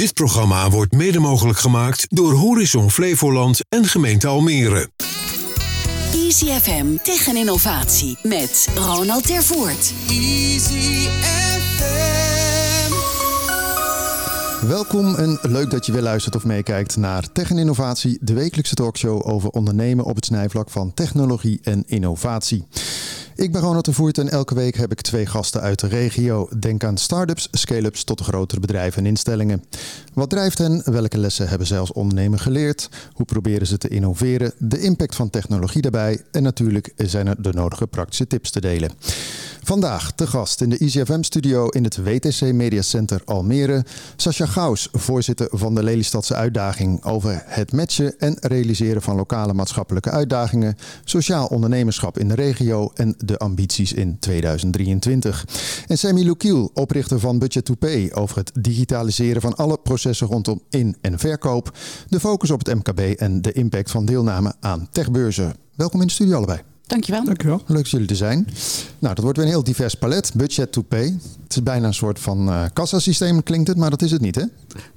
[0.00, 4.90] Dit programma wordt mede mogelijk gemaakt door Horizon Flevoland en gemeente Almere.
[6.12, 9.92] Easy FM tegen innovatie met Ronald Tervoort.
[10.08, 11.50] Easy FM.
[14.66, 18.74] Welkom en leuk dat je weer luistert of meekijkt naar Tech en Innovatie, de wekelijkse
[18.74, 22.66] talkshow over ondernemen op het snijvlak van technologie en innovatie.
[23.40, 26.48] Ik ben Ronald de Voert en elke week heb ik twee gasten uit de regio.
[26.58, 29.64] Denk aan start-ups, scale-ups tot grotere bedrijven en instellingen.
[30.12, 30.82] Wat drijft hen?
[30.84, 32.88] Welke lessen hebben zij als ondernemer geleerd?
[33.12, 34.52] Hoe proberen ze te innoveren?
[34.58, 36.22] De impact van technologie daarbij.
[36.30, 38.90] En natuurlijk zijn er de nodige praktische tips te delen.
[39.62, 43.84] Vandaag te gast in de ICFM-studio in het WTC Media Center Almere.
[44.16, 50.10] Sascha Gauws, voorzitter van de Lelystadse Uitdaging over het matchen en realiseren van lokale maatschappelijke
[50.10, 55.46] uitdagingen, sociaal ondernemerschap in de regio en de ambities in 2023.
[55.86, 60.62] En Sammy Lukiel, oprichter van Budget to Pay, over het digitaliseren van alle processen rondom
[60.70, 61.76] in- en verkoop,
[62.08, 65.54] de focus op het MKB en de impact van deelname aan techbeurzen.
[65.76, 66.60] Welkom in de studio allebei.
[66.90, 67.24] Dankjewel.
[67.24, 67.62] Dankjewel.
[67.66, 68.46] Leuk dat jullie er zijn.
[68.98, 70.32] Nou, dat wordt weer een heel divers palet.
[70.34, 71.18] Budget to pay.
[71.42, 74.34] Het is bijna een soort van uh, kassasysteem klinkt het, maar dat is het niet,
[74.34, 74.42] hè?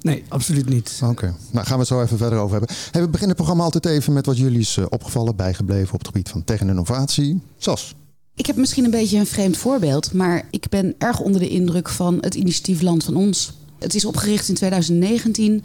[0.00, 0.98] Nee, absoluut niet.
[1.02, 1.34] Oké, okay.
[1.50, 2.76] nou gaan we het zo even verder over hebben.
[2.76, 5.98] Hey, we beginnen het programma altijd even met wat jullie is uh, opgevallen, bijgebleven op
[5.98, 7.40] het gebied van tech en innovatie.
[7.58, 7.94] Sas.
[8.34, 11.88] Ik heb misschien een beetje een vreemd voorbeeld, maar ik ben erg onder de indruk
[11.88, 13.52] van het initiatief Land van Ons.
[13.84, 15.64] Het is opgericht in 2019.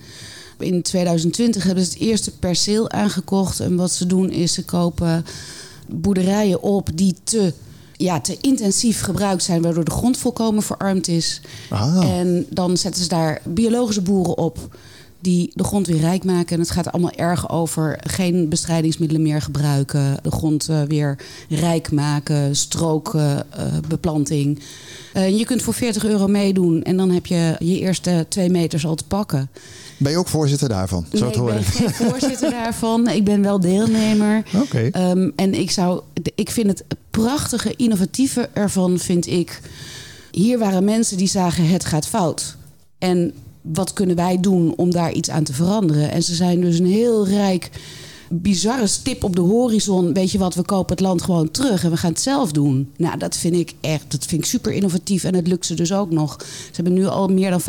[0.59, 3.59] In 2020 hebben ze het eerste perceel aangekocht.
[3.59, 5.25] En wat ze doen is ze kopen
[5.87, 7.53] boerderijen op die te,
[7.97, 11.41] ja, te intensief gebruikt zijn, waardoor de grond volkomen verarmd is.
[11.69, 12.19] Ah.
[12.19, 14.77] En dan zetten ze daar biologische boeren op
[15.19, 16.55] die de grond weer rijk maken.
[16.55, 21.17] En het gaat allemaal erg over geen bestrijdingsmiddelen meer gebruiken, de grond uh, weer
[21.49, 24.59] rijk maken, strookbeplanting.
[25.13, 28.49] Uh, uh, je kunt voor 40 euro meedoen en dan heb je je eerste twee
[28.49, 29.49] meters al te pakken.
[29.97, 31.05] Ben je ook voorzitter daarvan?
[31.13, 31.59] Zo nee, te horen.
[31.59, 33.07] ik ben geen voorzitter daarvan.
[33.07, 34.43] Ik ben wel deelnemer.
[34.55, 34.87] Oké.
[34.87, 35.11] Okay.
[35.11, 36.01] Um, en ik, zou,
[36.35, 39.61] ik vind het prachtige, innovatieve ervan, vind ik...
[40.31, 42.55] Hier waren mensen die zagen het gaat fout.
[42.97, 46.11] En wat kunnen wij doen om daar iets aan te veranderen?
[46.11, 47.69] En ze zijn dus een heel rijk,
[48.29, 50.13] bizarre stip op de horizon.
[50.13, 52.91] Weet je wat, we kopen het land gewoon terug en we gaan het zelf doen.
[52.97, 55.23] Nou, dat vind ik echt, dat vind ik super innovatief.
[55.23, 56.35] En het lukt ze dus ook nog.
[56.39, 57.61] Ze hebben nu al meer dan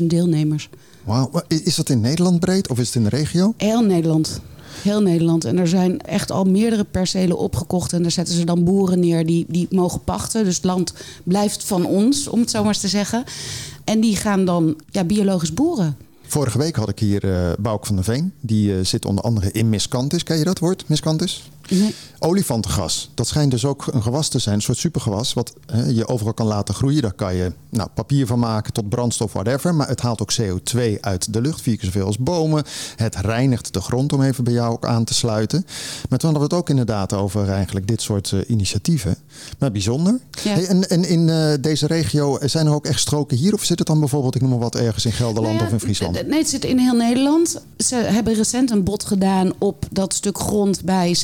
[0.00, 0.68] 25.000 deelnemers.
[1.04, 3.54] Wauw, is dat in Nederland breed of is het in de regio?
[3.56, 4.40] Heel Nederland.
[4.82, 5.44] Heel Nederland.
[5.44, 7.92] En er zijn echt al meerdere percelen opgekocht.
[7.92, 10.44] En daar zetten ze dan boeren neer die, die mogen pachten.
[10.44, 10.92] Dus het land
[11.22, 13.24] blijft van ons, om het zo maar eens te zeggen.
[13.84, 15.96] En die gaan dan ja, biologisch boeren.
[16.22, 18.32] Vorige week had ik hier uh, Bouk van der Veen.
[18.40, 20.22] Die uh, zit onder andere in miscanthus.
[20.22, 21.50] Ken je dat woord, miscanthus?
[21.70, 21.94] Nee.
[22.18, 23.10] Olifantengas.
[23.14, 26.34] Dat schijnt dus ook een gewas te zijn, een soort supergewas, wat hè, je overal
[26.34, 27.02] kan laten groeien.
[27.02, 29.74] Daar kan je nou, papier van maken tot brandstof, whatever.
[29.74, 32.64] Maar het haalt ook CO2 uit de lucht, vier keer zoveel als bomen.
[32.96, 35.66] Het reinigt de grond, om even bij jou ook aan te sluiten.
[36.08, 39.16] Maar toen hadden we het ook inderdaad over eigenlijk dit soort uh, initiatieven.
[39.58, 40.20] Maar bijzonder.
[40.42, 40.52] Ja.
[40.52, 43.54] Hey, en, en in uh, deze regio, zijn er ook echt stroken hier?
[43.54, 45.72] Of zit het dan bijvoorbeeld, ik noem maar wat, ergens in Gelderland Nou ja, of
[45.72, 46.26] in Friesland?
[46.26, 47.62] Nee, het zit in heel Nederland.
[47.76, 51.14] Ze hebben recent een bod gedaan op dat stuk grond bij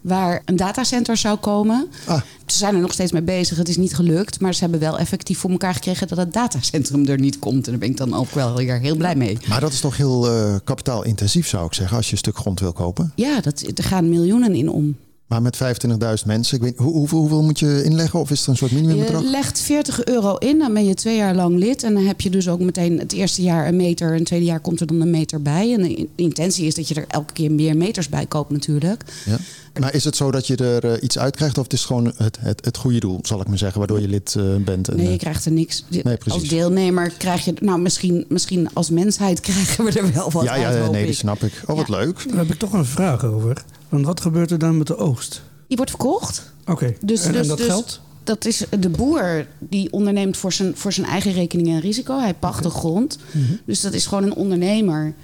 [0.00, 1.86] Waar een datacenter zou komen.
[2.06, 2.20] Ah.
[2.46, 3.56] Ze zijn er nog steeds mee bezig.
[3.56, 4.40] Het is niet gelukt.
[4.40, 7.64] Maar ze hebben wel effectief voor elkaar gekregen dat het datacentrum er niet komt.
[7.64, 9.38] En daar ben ik dan ook wel heel blij mee.
[9.48, 12.60] Maar dat is toch heel uh, kapitaalintensief, zou ik zeggen, als je een stuk grond
[12.60, 13.12] wil kopen?
[13.14, 14.96] Ja, dat, er gaan miljoenen in om.
[15.26, 18.20] Maar met 25.000 mensen, ik weet, hoe, hoeveel, hoeveel moet je inleggen?
[18.20, 19.22] Of is het een soort minimumbedrag?
[19.22, 21.82] Je legt 40 euro in, dan ben je twee jaar lang lid.
[21.82, 24.08] En dan heb je dus ook meteen het eerste jaar een meter.
[24.10, 25.72] En het tweede jaar komt er dan een meter bij.
[25.72, 29.02] En de intentie is dat je er elke keer meer meters bij koopt natuurlijk.
[29.24, 29.36] Ja.
[29.80, 31.58] Maar is het zo dat je er uh, iets uit krijgt?
[31.58, 34.08] Of het is gewoon het, het, het goede doel, zal ik maar zeggen, waardoor je
[34.08, 34.88] lid uh, bent?
[34.88, 35.84] En, nee, je krijgt er niks.
[35.88, 37.54] Nee, als deelnemer krijg je...
[37.60, 41.06] Nou, misschien, misschien als mensheid krijgen we er wel wat ja, uit, Ja, nee, ik.
[41.06, 41.52] dat snap ik.
[41.66, 41.96] Oh, wat Ja.
[41.96, 42.24] leuk.
[42.28, 43.64] Daar heb ik toch een vraag over.
[43.88, 45.42] Want wat gebeurt er dan met de oogst?
[45.68, 46.52] Die wordt verkocht.
[46.66, 48.00] Oké, Dus, en, dus, en dat dus geld?
[48.24, 52.18] Dat is de boer die onderneemt voor zijn, voor zijn eigen rekening en risico.
[52.20, 53.18] Hij pacht de grond.
[53.30, 53.44] Mhm.
[53.66, 55.14] Dus dat is gewoon een ondernemer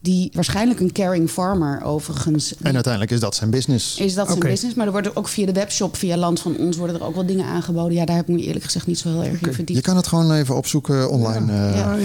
[0.00, 2.54] die waarschijnlijk een caring farmer overigens.
[2.62, 3.98] En uiteindelijk is dat zijn business.
[3.98, 6.76] is dat zijn business, maar er worden ook via de webshop, via Land van Ons,
[6.76, 7.92] worden er ook wel dingen aangeboden.
[7.96, 9.80] Ja, daar heb ik me eerlijk gezegd niet zo heel erg in Je verdiept.
[9.80, 11.52] kan het gewoon even opzoeken online.
[11.52, 11.74] eh.
[11.76, 11.86] Ja.
[11.86, 11.98] Maar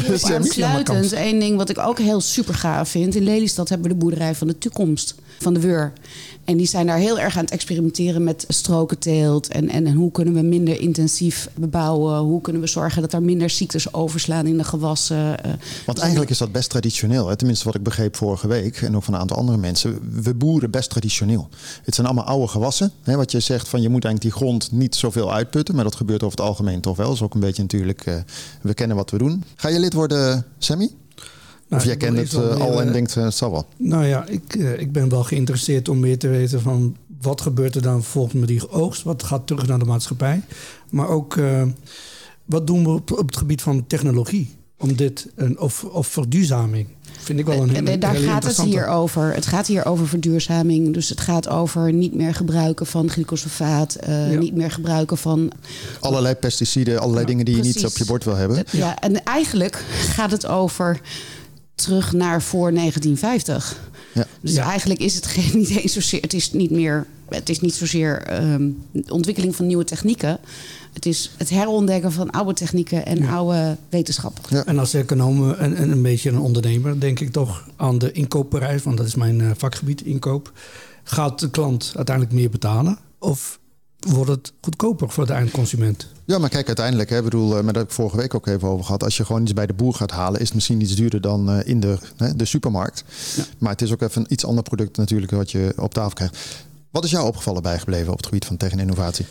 [0.00, 0.36] hier Sammy?
[0.36, 3.14] aansluitend, één ding wat ik ook heel super gaaf vind.
[3.14, 5.92] In Lelystad hebben we de boerderij van de toekomst, van de Weur.
[6.44, 9.48] En die zijn daar heel erg aan het experimenteren met strokenteelt.
[9.48, 12.18] En, en, en hoe kunnen we minder intensief bebouwen?
[12.18, 15.44] Hoe kunnen we zorgen dat er minder ziektes overslaan in de gewassen?
[15.44, 15.52] eh.
[15.86, 17.28] Want eigenlijk is dat best traditioneel.
[17.28, 17.36] Hè?
[17.36, 20.70] tenminste wat ik begreep vorige week en ook van een aantal andere mensen, we boeren
[20.70, 21.48] best traditioneel.
[21.82, 22.92] Het zijn allemaal oude gewassen.
[23.02, 25.96] Hè, wat je zegt van je moet eigenlijk die grond niet zoveel uitputten, maar dat
[25.96, 27.06] gebeurt over het algemeen toch wel.
[27.06, 28.14] Dat is ook een beetje natuurlijk, uh,
[28.62, 29.44] we kennen wat we doen.
[29.56, 30.90] Ga je lid worden, Sammy?
[31.68, 33.66] Nou, of jij kent het uh, al en denkt, uh, het zal wel.
[33.76, 37.82] Nou ja, ik, ik ben wel geïnteresseerd om meer te weten van wat gebeurt er
[37.82, 39.02] dan volgens met die oogst?
[39.02, 40.42] Wat gaat terug naar de maatschappij?
[40.90, 41.38] Maar ook
[42.44, 44.56] wat doen we op, op het gebied van technologie?
[44.76, 46.86] Om dit, een, of, of verduurzaming.
[47.18, 49.34] Vind ik wel een hele, Daar gaat het hier over.
[49.34, 50.94] Het gaat hier over verduurzaming.
[50.94, 53.96] Dus het gaat over niet meer gebruiken van glycosafaat.
[54.08, 54.38] Uh, ja.
[54.38, 55.52] Niet meer gebruiken van...
[56.00, 57.74] Allerlei pesticiden, allerlei ja, dingen die precies.
[57.74, 58.64] je niet op je bord wil hebben.
[58.70, 61.00] Ja, en eigenlijk gaat het over
[61.78, 63.80] terug naar voor 1950.
[64.14, 64.26] Ja.
[64.40, 64.64] Dus ja.
[64.64, 66.20] eigenlijk is het geen, niet eens zozeer.
[66.20, 67.06] Het is niet meer.
[67.28, 70.38] Het is niet zozeer um, ontwikkeling van nieuwe technieken.
[70.92, 73.34] Het is het herontdekken van oude technieken en ja.
[73.34, 74.42] oude wetenschappen.
[74.48, 74.64] Ja.
[74.64, 78.82] En als econoom en, en, een beetje een ondernemer, denk ik toch aan de inkoopprijs,
[78.82, 80.52] want dat is mijn uh, vakgebied, inkoop.
[81.02, 82.98] Gaat de klant uiteindelijk meer betalen?
[83.18, 83.57] Of
[83.98, 86.06] wordt het goedkoper voor de eindconsument?
[86.24, 88.84] Ja, maar kijk, uiteindelijk, hè, bedoel, maar daar heb ik vorige week ook even over
[88.84, 89.04] gehad.
[89.04, 91.50] Als je gewoon iets bij de boer gaat halen, is het misschien iets duurder dan
[91.50, 93.04] uh, in de, hè, de supermarkt.
[93.36, 93.44] Ja.
[93.58, 96.38] Maar het is ook even een iets ander product natuurlijk wat je op tafel krijgt.
[96.90, 99.26] Wat is jou opgevallen bijgebleven op het gebied van tegen innovatie?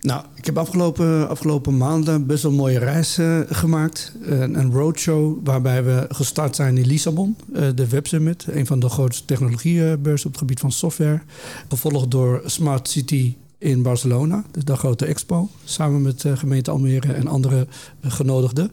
[0.00, 4.12] Nou, ik heb afgelopen, afgelopen maanden best wel een mooie reis uh, gemaakt.
[4.22, 8.80] Een, een, roadshow waarbij we gestart zijn in Lissabon, uh, de Web Summit, een van
[8.80, 11.20] de grootste technologiebeurzen op het gebied van software.
[11.68, 17.12] Gevolgd door Smart City in Barcelona, dus de grote expo, samen met de gemeente Almere
[17.12, 17.66] en andere
[18.02, 18.72] genodigden.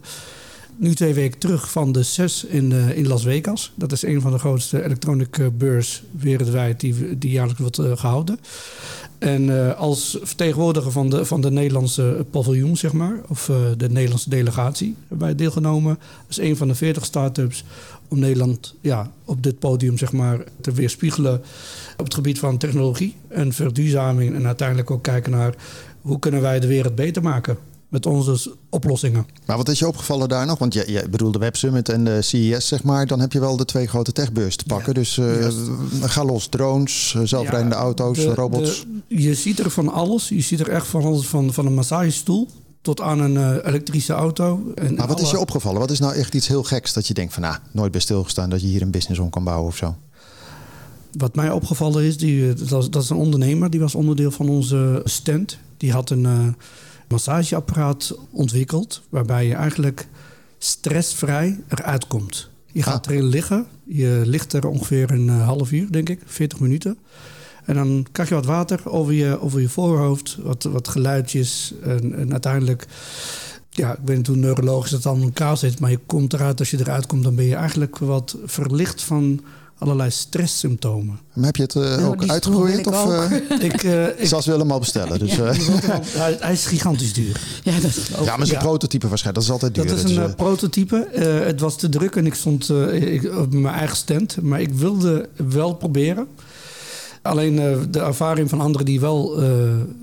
[0.76, 3.72] Nu twee weken terug van de CES in, uh, in Las Vegas.
[3.74, 8.38] Dat is een van de grootste electronic beurs wereldwijd die, die jaarlijks wordt gehouden.
[9.18, 14.94] En als vertegenwoordiger van de, van de Nederlandse paviljoen, zeg maar, of de Nederlandse delegatie,
[15.08, 15.98] hebben wij deelgenomen.
[16.26, 17.64] als een van de 40 start-ups
[18.08, 21.42] om Nederland ja, op dit podium zeg maar, te weerspiegelen
[21.98, 24.34] op het gebied van technologie en verduurzaming.
[24.34, 25.54] En uiteindelijk ook kijken naar
[26.00, 27.58] hoe kunnen wij de wereld beter maken
[27.88, 29.26] met onze oplossingen.
[29.46, 30.58] Maar wat is je opgevallen daar nog?
[30.58, 33.06] Want je, je bedoelt de Web Summit en de CES, zeg maar.
[33.06, 34.86] Dan heb je wel de twee grote techbeurs te pakken.
[34.86, 35.48] Ja, dus uh,
[36.00, 38.86] ga los, drones, zelfrijdende ja, auto's, de, robots.
[39.08, 40.28] De, je ziet er van alles.
[40.28, 42.48] Je ziet er echt van alles, van, van een massagestoel
[42.82, 44.72] tot aan een uh, elektrische auto.
[44.74, 45.24] En maar wat alle...
[45.24, 45.80] is je opgevallen?
[45.80, 47.42] Wat is nou echt iets heel geks dat je denkt van...
[47.42, 49.96] nou, nooit bij stilgestaan dat je hier een business om kan bouwen of zo?
[51.12, 53.70] Wat mij opgevallen is, die, dat, was, dat is een ondernemer.
[53.70, 55.58] Die was onderdeel van onze stand.
[55.76, 56.22] Die had een...
[56.22, 56.48] Uh,
[57.08, 59.02] massageapparaat ontwikkeld.
[59.08, 60.08] Waarbij je eigenlijk
[60.58, 62.50] stressvrij eruit komt.
[62.72, 63.12] Je gaat ah.
[63.12, 63.66] erin liggen.
[63.84, 66.98] Je ligt er ongeveer een half uur, denk ik, 40 minuten.
[67.64, 71.74] En dan krijg je wat water over je, over je voorhoofd, wat, wat geluidjes.
[71.82, 72.86] En, en uiteindelijk,
[73.70, 76.58] ja, ik weet niet hoe neurologisch dat dan in elkaar zit, maar je komt eruit,
[76.58, 79.40] als je eruit komt, dan ben je eigenlijk wat verlicht van
[79.78, 81.20] allerlei stresssymptomen.
[81.34, 82.86] Maar heb je het uh, ook uitgeprobeerd?
[82.86, 83.32] Of, uh,
[83.70, 85.18] ik, uh, ik zal ze allemaal bestellen.
[85.18, 85.44] Dus, ja,
[86.22, 87.40] hij, hij is gigantisch duur.
[87.62, 88.66] Ja, dat is ook, ja maar zijn ja.
[88.66, 89.46] prototype waarschijnlijk.
[89.46, 89.96] Dat is altijd duur.
[89.96, 91.08] Dat is een dus, prototype.
[91.44, 94.42] het was te druk en ik stond ik, op mijn eigen stand.
[94.42, 96.26] Maar ik wilde wel proberen.
[97.22, 97.56] Alleen
[97.90, 99.42] de ervaring van anderen die wel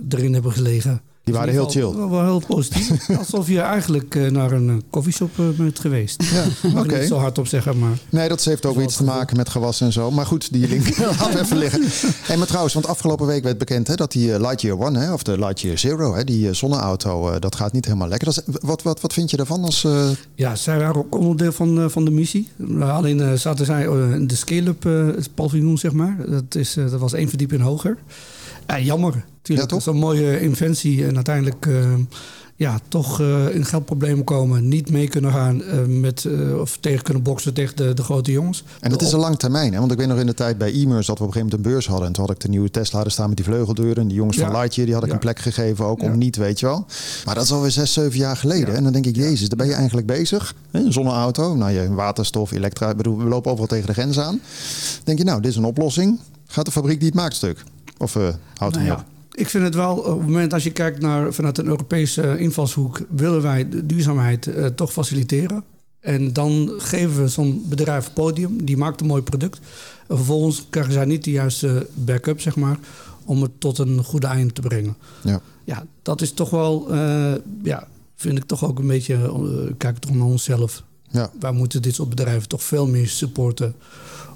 [0.09, 1.95] erin hebben gelegen die waren heel chill.
[1.95, 3.09] Wel, wel heel positief.
[3.17, 6.23] Alsof je eigenlijk uh, naar een koffieshop uh, bent geweest.
[6.23, 6.43] Ja.
[6.79, 6.99] Okay.
[6.99, 7.97] niet zo hard op zeggen, maar...
[8.09, 10.11] Nee, dat heeft ook iets te maken met gewassen en zo.
[10.11, 11.81] Maar goed, die link laten even liggen.
[12.27, 15.23] En maar trouwens, want afgelopen week werd bekend hè, dat die Lightyear One, hè, of
[15.23, 18.33] de Lightyear Zero, hè, die zonneauto, dat gaat niet helemaal lekker.
[18.33, 19.63] Dat is, wat, wat, wat vind je daarvan?
[19.63, 19.87] Als,
[20.35, 22.49] Ja, zij waren ook onderdeel van, van de missie.
[22.79, 23.83] Alleen zaten zij
[24.13, 24.89] in de scale-up
[25.33, 26.17] paviljoen, zeg maar.
[26.27, 27.97] Dat, is, dat was één verdieping hoger.
[28.79, 31.05] Jammer Tuurlijk, ja, dat is een mooie inventie.
[31.05, 31.93] En uiteindelijk uh,
[32.55, 34.67] ja, toch uh, in geldproblemen komen.
[34.67, 36.27] Niet mee kunnen gaan uh, met,
[36.59, 38.63] of tegen kunnen boksen tegen de, de grote jongens.
[38.79, 39.73] En dat is een lang termijn.
[39.73, 39.79] Hè?
[39.79, 41.53] Want ik weet nog in de tijd bij e-mers dat we op een gegeven moment
[41.53, 42.07] een beurs hadden.
[42.07, 44.01] En toen had ik de nieuwe Tesla er staan met die vleugeldeuren.
[44.01, 44.45] En die jongens ja.
[44.45, 45.15] van Lightyear die had ik ja.
[45.15, 45.85] een plek gegeven.
[45.85, 46.85] Ook om niet, weet je wel.
[47.25, 48.75] Maar dat is alweer zes, zeven jaar geleden.
[48.75, 50.53] En dan denk ik, jezus, daar ben je eigenlijk bezig.
[50.71, 52.89] Een zonneauto, nou je waterstof, elektra.
[52.89, 54.39] Ik bedoel, we lopen overal tegen de grens aan.
[55.03, 56.19] denk je, nou, dit is een oplossing.
[56.47, 57.63] Gaat de fabriek die het maakt stuk?
[57.97, 58.13] Of
[58.57, 59.05] houdt hij nou, op?
[59.31, 63.01] Ik vind het wel, op het moment als je kijkt naar vanuit een Europese invalshoek,
[63.09, 65.63] willen wij de duurzaamheid uh, toch faciliteren.
[65.99, 69.59] En dan geven we zo'n bedrijf podium, die maakt een mooi product.
[70.07, 72.79] En vervolgens krijgen zij niet de juiste backup, zeg maar,
[73.25, 74.95] om het tot een goede einde te brengen.
[75.23, 77.33] Ja, ja dat is toch wel, uh,
[77.63, 80.83] ja, vind ik toch ook een beetje, uh, kijk toch naar onszelf.
[81.09, 81.31] Ja.
[81.39, 83.75] Wij moeten dit soort bedrijven toch veel meer supporten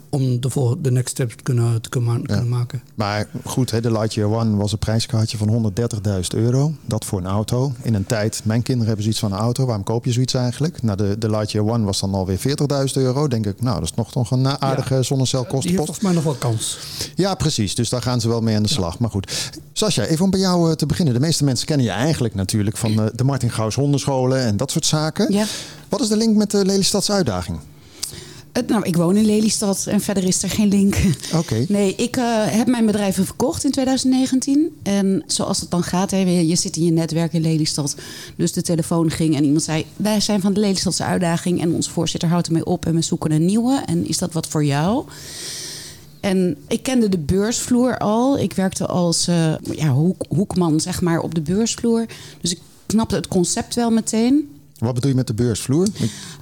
[0.10, 2.82] om de, volgende, de next step te kunnen, te kunnen, kunnen maken.
[2.96, 5.72] Maar goed, hè, de Lightyear One was een prijskaartje van
[6.06, 6.74] 130.000 euro.
[6.86, 7.74] Dat voor een auto.
[7.82, 9.66] In een tijd, mijn kinderen hebben zoiets van een auto.
[9.66, 10.82] Waarom koop je zoiets eigenlijk?
[10.84, 12.46] Nou, de, de Lightyear One was dan alweer 40.000
[12.94, 13.28] euro.
[13.28, 15.02] Denk ik, nou, dat is nog, nog een aardige Ja.
[15.02, 15.68] zonnecelkostenpost.
[15.68, 16.78] Die heeft volgens mij nog wel kans.
[17.16, 17.76] Ja, precies.
[17.76, 19.00] Dus daar gaan ze wel mee aan de slag.
[19.00, 19.52] Maar goed.
[19.74, 21.14] Sascha, even om bij jou eh, te beginnen.
[21.14, 24.72] De meeste mensen kennen je eigenlijk natuurlijk van eh, de Martin Gauws hondenscholen en dat
[24.72, 25.34] soort zaken.
[25.34, 25.46] Ja.
[25.90, 27.60] Wat is de link met de Lelystadse uitdaging?
[28.60, 30.96] Het- nou, ik woon in Lelystad en verder is er geen link.
[31.36, 31.66] Oké.
[31.68, 34.78] Nee, ik eh, heb mijn bedrijven verkocht in 2019.
[34.84, 37.96] En zoals het dan gaat, hè, je zit in je netwerk in Lelystad.
[38.36, 39.86] Dus de telefoon ging en iemand zei...
[39.96, 41.62] wij zijn van de Lelystadse uitdaging...
[41.62, 43.84] en onze voorzitter houdt ermee op en we zoeken een nieuwe.
[43.86, 45.06] En is dat wat voor jou?
[46.20, 48.40] En ik kende de beursvloer al.
[48.40, 52.06] Ik werkte als eh, ja, hoek, hoekman zeg maar, op de beursvloer.
[52.42, 54.50] Dus ik snapte het concept wel meteen.
[54.80, 55.88] Wat bedoel je met de beursvloer?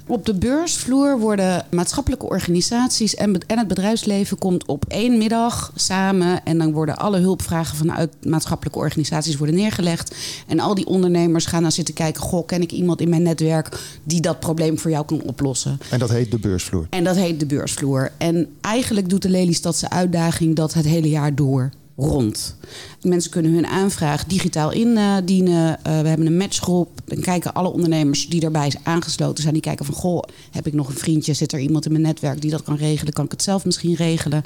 [0.06, 6.44] Op de beursvloer worden maatschappelijke organisaties en, en het bedrijfsleven komt op één middag samen.
[6.44, 10.14] En dan worden alle hulpvragen vanuit maatschappelijke organisaties worden neergelegd.
[10.46, 13.80] En al die ondernemers gaan dan zitten kijken: goh, ken ik iemand in mijn netwerk
[14.04, 15.78] die dat probleem voor jou kan oplossen?
[15.90, 16.86] En dat heet de beursvloer.
[16.90, 18.12] En dat heet de beursvloer.
[18.18, 22.56] En eigenlijk doet de Lelystadse uitdaging dat het hele jaar door rond.
[23.02, 25.84] Mensen kunnen hun aanvraag digitaal indienen.
[25.84, 26.88] Eh, we hebben een matchgroep.
[27.04, 29.54] Dan kijken alle ondernemers die daarbij aangesloten zijn.
[29.54, 31.32] Die kijken van, goh, heb ik nog een vriendje?
[31.32, 33.12] Zit er iemand in mijn netwerk die dat kan regelen?
[33.12, 34.42] Kan ik het zelf misschien regelen?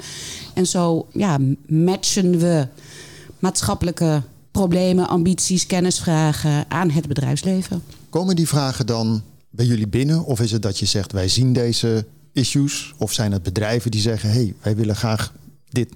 [0.53, 2.67] En zo ja, matchen we
[3.39, 7.83] maatschappelijke problemen, ambities, kennisvragen aan het bedrijfsleven.
[8.09, 10.25] Komen die vragen dan bij jullie binnen?
[10.25, 12.93] Of is het dat je zegt, wij zien deze issues?
[12.97, 15.33] Of zijn het bedrijven die zeggen, hey, wij willen graag
[15.73, 15.89] dit.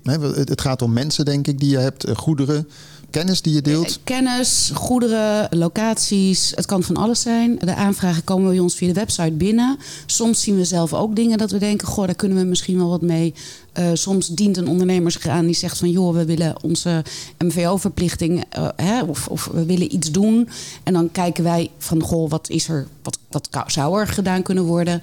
[0.50, 2.68] Het gaat om mensen, denk ik, die je hebt, eh, goederen,
[3.10, 4.00] kennis die je deelt.
[4.04, 6.52] Kennis, goederen, locaties.
[6.56, 7.60] Het kan van alles zijn.
[7.60, 9.78] De aanvragen komen bij ons via de website binnen.
[10.06, 12.90] Soms zien we zelf ook dingen dat we denken: goh, daar kunnen we misschien wel
[12.90, 13.34] wat mee.
[13.74, 17.04] Eh, soms dient een ondernemer zich aan die zegt van joh, we willen onze
[17.38, 18.44] MVO-verplichting
[18.76, 20.50] eh, of, of we willen iets doen.
[20.84, 24.64] En dan kijken wij van goh, wat is er, wat, wat zou er gedaan kunnen
[24.64, 25.02] worden?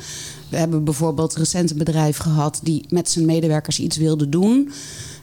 [0.55, 4.71] We hebben bijvoorbeeld recent een bedrijf gehad die met zijn medewerkers iets wilde doen.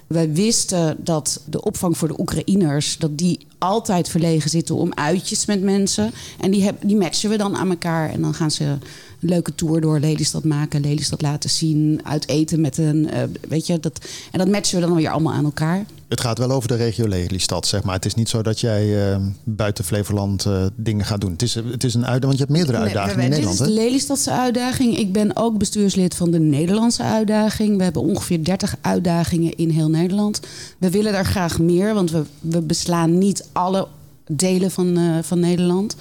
[0.08, 2.98] Wij wisten dat de opvang voor de Oekraïners...
[2.98, 6.12] dat die altijd verlegen zitten om uitjes met mensen.
[6.40, 8.10] En die, heb, die matchen we dan aan elkaar.
[8.10, 8.80] En dan gaan ze een
[9.20, 10.82] leuke tour door Lelystad maken.
[10.82, 12.02] Lelystad laten zien.
[12.04, 13.10] Uit eten met een...
[13.10, 15.86] eh, weet je, dat, en dat matchen we dan weer allemaal aan elkaar.
[16.08, 17.96] Het gaat wel over de regio Lelystad, zeg maar.
[17.96, 21.32] Het is niet zo dat jij eh, buiten Flevoland eh, dingen gaat doen.
[21.32, 23.60] Het is, het is een uitdaging, want je hebt meerdere uitdagingen in dit Nederland.
[23.60, 23.74] is de?
[23.74, 24.98] Lelystadse uitdaging.
[24.98, 27.78] Ik ben ook bestuurslid van de Nederlandse uitdaging.
[27.78, 30.40] We hebben ongeveer 30 uitdagingen in heel Nederland.
[30.78, 33.88] We willen er graag meer, want we, we beslaan niet alle
[34.28, 35.96] delen van, eh, van Nederland.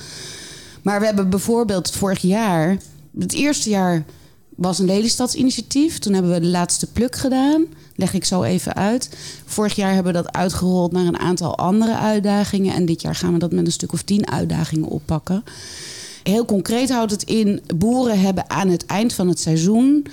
[0.83, 2.77] Maar we hebben bijvoorbeeld vorig jaar,
[3.19, 4.05] het eerste jaar
[4.61, 5.99] was een Lelystadsinitiatief.
[5.99, 7.65] Toen hebben we de laatste pluk gedaan.
[7.95, 9.11] Leg ik zo even uit.
[9.45, 12.75] Vorig jaar hebben we dat uitgerold naar een aantal andere uitdagingen.
[12.75, 15.45] En dit jaar gaan we dat met een stuk of tien uitdagingen oppakken.
[16.23, 20.07] Heel concreet houdt het in: boeren hebben aan het eind van het seizoen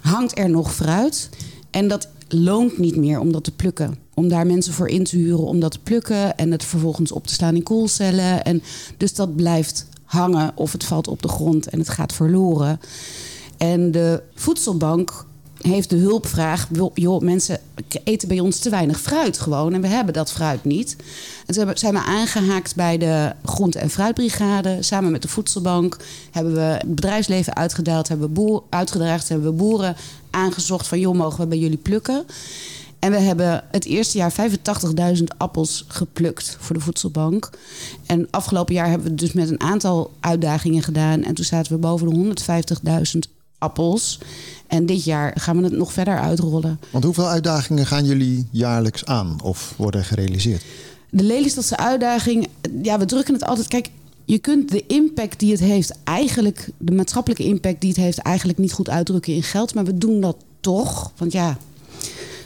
[0.00, 1.28] hangt er nog fruit.
[1.70, 3.98] En dat loont niet meer om dat te plukken.
[4.14, 7.26] Om daar mensen voor in te huren om dat te plukken en het vervolgens op
[7.26, 8.44] te slaan in koelcellen.
[8.44, 8.62] En
[8.96, 12.80] dus dat blijft hangen of het valt op de grond en het gaat verloren.
[13.56, 15.26] En de voedselbank
[15.60, 17.60] heeft de hulpvraag: joh, mensen
[18.04, 20.96] eten bij ons te weinig fruit gewoon en we hebben dat fruit niet.
[21.46, 24.76] En toen zijn we aangehaakt bij de groente- en fruitbrigade.
[24.80, 25.96] Samen met de voedselbank
[26.30, 29.96] hebben we het bedrijfsleven uitgedaald, hebben we boer, uitgedraagd, hebben we boeren
[30.30, 32.24] aangezocht van joh, mogen we bij jullie plukken?
[32.98, 34.32] En we hebben het eerste jaar
[35.16, 37.50] 85.000 appels geplukt voor de voedselbank.
[38.06, 41.22] En afgelopen jaar hebben we het dus met een aantal uitdagingen gedaan.
[41.22, 42.34] En toen zaten we boven de
[43.14, 44.18] 150.000 appels.
[44.66, 46.80] En dit jaar gaan we het nog verder uitrollen.
[46.90, 50.62] Want hoeveel uitdagingen gaan jullie jaarlijks aan of worden gerealiseerd?
[51.10, 52.48] De Lelystadse uitdaging,
[52.82, 53.68] ja, we drukken het altijd.
[53.68, 53.90] Kijk,
[54.24, 58.58] je kunt de impact die het heeft, eigenlijk, de maatschappelijke impact die het heeft, eigenlijk
[58.58, 59.74] niet goed uitdrukken in geld.
[59.74, 61.12] Maar we doen dat toch.
[61.16, 61.58] Want ja,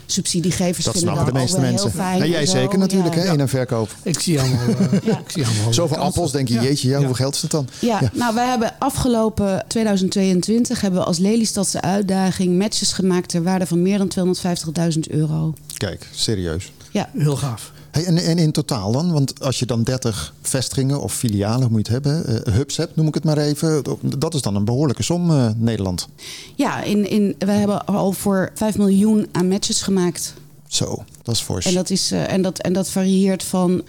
[0.05, 1.91] subsidiegevers Dat vinden snappen dat de meeste wel mensen.
[1.91, 2.19] heel fijn.
[2.19, 2.51] Nou, jij zo.
[2.51, 3.21] zeker natuurlijk, Ja.
[3.21, 3.89] hè, in een verkoop.
[4.03, 4.59] Ik zie allemaal.
[4.67, 5.19] eh, Ja.
[5.19, 6.01] ik zie allemaal Zoveel kansen.
[6.01, 6.97] appels, denk je, jeetje, ja, Ja.
[6.97, 7.67] hoeveel geld is het dan?
[7.79, 13.65] Ja, nou wij hebben afgelopen 2022 hebben we als Lelystadse uitdaging matches gemaakt ter waarde
[13.65, 15.53] van meer dan 250.000 euro.
[15.77, 16.71] Kijk, serieus.
[16.91, 17.71] Ja, Heel gaaf.
[17.93, 19.11] Hey, en, en in totaal dan?
[19.11, 22.95] Want als je dan 30 vestigingen of filialen, moet je het hebben, eh, hubs hebt,
[22.95, 23.83] noem ik het maar even.
[24.17, 26.07] Dat is dan een behoorlijke som, eh, Nederland.
[26.55, 30.33] ja in, in, wij hebben al voor 5 miljoen aan matches gemaakt.
[30.67, 31.65] Zo, dat is fors.
[31.65, 33.81] En dat, is, eh, en, dat, en dat varieert van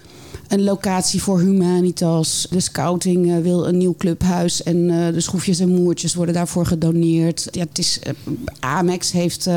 [0.47, 2.47] een locatie voor Humanitas.
[2.49, 7.47] De scouting wil een nieuw clubhuis en de schroefjes en moertjes worden daarvoor gedoneerd.
[7.51, 7.99] Ja, het is,
[8.59, 9.47] Amex heeft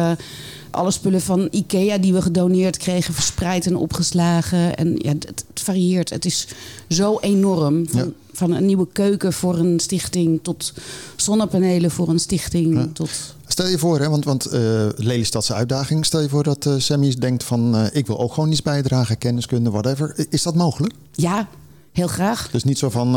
[0.71, 4.77] alle spullen van Ikea die we gedoneerd kregen verspreid en opgeslagen.
[4.77, 6.11] En ja, het, het varieert.
[6.11, 6.49] Het is
[6.89, 7.89] zo enorm.
[7.89, 8.07] Van, Ja.
[8.33, 10.73] van een nieuwe keuken voor een stichting tot
[11.17, 12.75] zonnepanelen voor een stichting.
[12.75, 12.89] Ja.
[12.93, 13.11] Tot,
[13.47, 16.07] Stel je voor, hè, want, want eh Lelystadse uitdaging.
[16.07, 19.19] Stel je voor dat eh Sammy denkt van eh, ik wil ook gewoon iets bijdragen,
[19.19, 20.27] kenniskunde, whatever.
[20.31, 20.95] Is dat mogelijk?
[21.13, 21.49] ja,
[21.93, 22.51] heel graag.
[22.51, 23.17] Dus niet zo van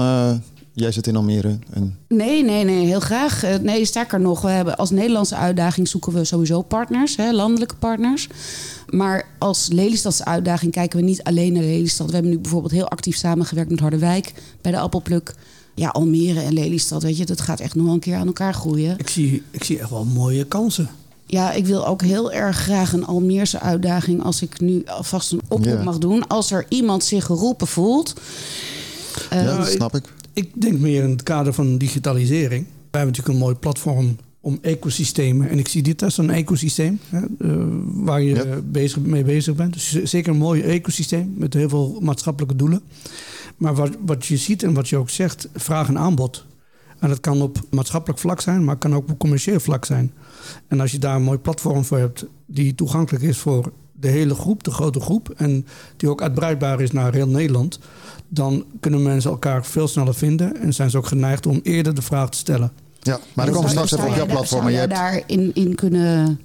[0.73, 3.43] jij zit in Almere en Nee, nee, nee, heel graag.
[3.43, 7.75] Eh, Nee, sterker nog, we hebben als Nederlandse uitdaging zoeken we sowieso partners, hè, landelijke
[7.75, 8.27] partners.
[8.89, 12.07] Maar als Lelystadse uitdaging kijken we niet alleen naar Lelystad.
[12.07, 15.35] We hebben nu bijvoorbeeld heel actief samengewerkt met Harderwijk bij de Appelpluk.
[15.75, 18.53] Ja, Almere en Lelystad, weet je, dat gaat echt nog wel een keer aan elkaar
[18.53, 18.97] groeien.
[18.97, 20.89] Ik zie, ik zie echt wel mooie kansen.
[21.25, 25.41] Ja, ik wil ook heel erg graag een Almeerse uitdaging als ik nu alvast een
[25.47, 26.27] oproep mag doen.
[26.27, 28.13] Als er iemand zich geroepen voelt.
[29.29, 30.03] Eh, ja, dat ik- snap ik.
[30.33, 32.65] Ik denk meer in het kader van digitalisering.
[32.65, 35.49] Wij hebben natuurlijk een mooi platform om ecosystemen.
[35.49, 38.61] En ik zie dit als een ecosysteem hè, eh, waar je Ja.
[38.63, 39.73] bezig, mee bezig bent.
[39.73, 42.81] Dus zeker een mooi ecosysteem met heel veel maatschappelijke doelen.
[43.57, 46.45] Maar wat, wat je ziet en wat je ook zegt, vraag en aanbod.
[46.99, 50.11] En dat kan op maatschappelijk vlak zijn, maar het kan ook op commercieel vlak zijn.
[50.67, 54.35] En als je daar een mooi platform voor hebt die toegankelijk is voor de hele
[54.35, 55.65] groep, de grote groep, en
[55.97, 57.79] die ook uitbreidbaar is naar heel Nederland,
[58.27, 62.01] dan kunnen mensen elkaar veel sneller vinden en zijn ze ook geneigd om eerder de
[62.01, 62.71] vraag te stellen.
[63.03, 64.61] Ja, maar dan komen we Zou- straks even op jouw platform.
[64.61, 66.39] Zou je hebt, daarin in kunnen...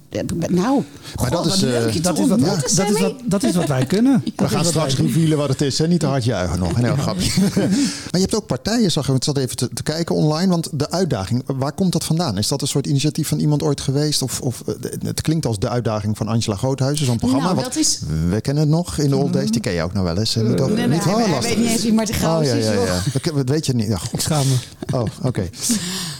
[0.49, 0.83] Nou,
[1.21, 3.01] Maar dat is, eh, Dat is, wat, ontmoeten, dat, is Sammy.
[3.01, 4.23] wat, dat is wat wij kunnen.
[4.35, 5.77] we gaan straks revealen wat het is.
[5.77, 5.87] Hè?
[5.87, 6.81] Niet te hard juichen nog.
[6.81, 7.31] Nee, grapje.
[7.55, 7.69] maar
[8.11, 9.15] je hebt ook partijen, zag ik.
[9.15, 10.47] Ik zat even te, te kijken online.
[10.51, 12.37] Want de uitdaging, waar komt dat vandaan?
[12.37, 14.21] Is dat een soort initiatief van iemand ooit geweest?
[14.21, 14.73] Of, of eh,
[15.05, 17.43] het klinkt als de uitdaging van Angela Groothuizen, zo'n programma.
[17.45, 17.99] Nou, wat- dat is-
[18.29, 19.51] We kennen het nog in de old days.
[19.51, 20.33] Die ken je ook nog wel eens.
[20.33, 20.43] hè?
[20.43, 21.39] Niet Nee, nee, niet oh, lastig.
[21.41, 22.85] weet niet eens wie Martin Oh, Gauws ja, is, ja, joh.
[22.85, 23.31] ja.
[23.33, 23.87] Dat, weet je niet.
[23.87, 24.55] Ja, Ik schaam me.
[24.97, 25.49] Oh, oké.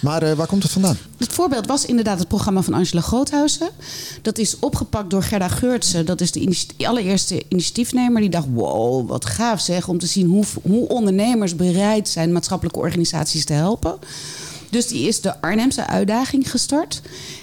[0.01, 0.97] Maar eh, waar komt het vandaan?
[1.17, 3.69] Het voorbeeld was inderdaad het programma van Angela Groothuizen.
[4.21, 6.05] Dat is opgepakt door Gerda Geurtsen.
[6.05, 8.21] Dat is de allereerste initiatiefnemer.
[8.21, 9.87] Die dacht, wow, wat gaaf zeg.
[9.87, 13.97] Om te zien hoe, hoe ondernemers bereid zijn maatschappelijke organisaties te helpen.
[14.69, 17.01] Dus die is de Arnhemse uitdaging gestart.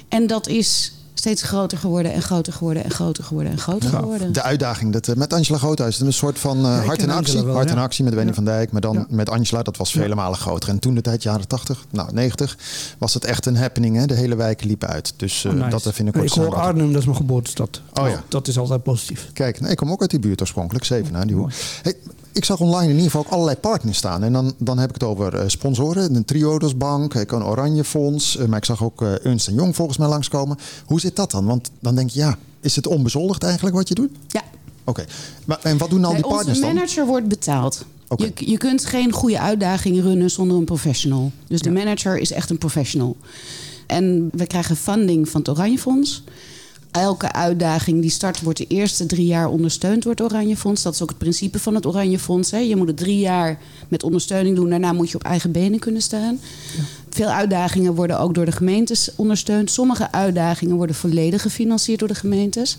[0.09, 0.93] En dat is
[1.25, 4.33] steeds groter geworden en groter geworden en groter geworden en groter geworden.
[4.33, 6.07] De uitdaging dat, eh, met Angela Groothuizen.
[6.07, 7.43] Een soort van ik hart in actie.
[7.43, 8.35] Wel, hart in actie met Wendy Ja.
[8.35, 8.73] van Dijk.
[8.73, 9.07] Maar dan Ja.
[9.09, 10.69] met Angela, dat was vele malen groter.
[10.69, 12.59] En toen de tijd, jaren 80, nou 90,
[12.99, 13.97] was het echt een happening.
[13.97, 14.07] Hè?
[14.07, 15.13] De hele wijk liep uit.
[15.17, 15.71] Dus eh, Oh, nice.
[15.71, 16.63] dat vind ik ik ook hoor samenvatten.
[16.69, 17.81] Arnhem, dat is mijn geboortestad.
[17.93, 18.23] Oh ja.
[18.29, 19.29] Dat is altijd positief.
[19.33, 21.27] Kijk, nou, ik kom ook uit die buurt oorspronkelijk, Zevenaar.
[21.27, 21.51] Die hoek.
[21.83, 21.95] Hey,
[22.35, 24.23] ik zag online in ieder geval ook allerlei partners staan.
[24.23, 26.15] En dan, dan heb ik het over eh, sponsoren.
[26.15, 28.37] Een Triodos Bank, ik een Oranje Fonds.
[28.37, 30.59] eh, maar ik zag ook eh Ernst Jong volgens mij langskomen.
[30.87, 31.45] Hoe zit dat dan?
[31.47, 34.11] Want dan denk je, ja, is het onbezoldigd eigenlijk wat je doet?
[34.29, 34.43] Ja.
[34.85, 35.05] Oké.
[35.45, 36.75] Maar En wat doen al die partners onze dan?
[36.75, 37.85] manager wordt betaald.
[38.17, 41.31] Je, je kunt geen goede uitdaging runnen zonder een professional.
[41.49, 43.17] Dus de manager is echt een professional.
[43.87, 46.23] En we krijgen funding van het Oranje Fonds.
[46.95, 50.83] Elke uitdaging die start wordt de eerste drie jaar ondersteund door het Oranje Fonds.
[50.83, 52.51] Dat is ook het principe van het Oranje Fonds.
[52.51, 52.59] Hè.
[52.59, 54.71] Je moet het drie jaar met ondersteuning doen.
[54.71, 56.39] Daarna moet je op eigen benen kunnen staan.
[57.11, 59.71] Veel uitdagingen worden ook door de gemeentes ondersteund.
[59.71, 62.77] Sommige uitdagingen worden volledig gefinancierd door de gemeentes.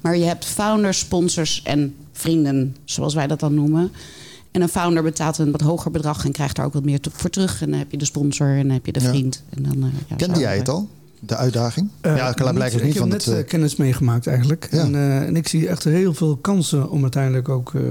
[0.00, 3.92] Maar je hebt founders, sponsors en vrienden, zoals wij dat dan noemen.
[4.50, 7.30] En een founder betaalt een wat hoger bedrag en krijgt daar ook wat meer voor
[7.30, 7.62] terug.
[7.62, 9.08] En dan heb je de sponsor en dan heb je de Ja.
[9.08, 9.42] vriend.
[9.50, 10.88] En dan, eh, ja, Kende jij het al?
[11.26, 11.88] De uitdaging?
[12.00, 12.72] Eh, ja, blijkbaar niet.
[12.74, 14.68] Ik heb van net het, eh, eh, kennis meegemaakt eigenlijk.
[14.70, 14.78] Ja.
[14.78, 17.82] En, eh, en ik zie echt heel veel kansen om uiteindelijk ook, eh,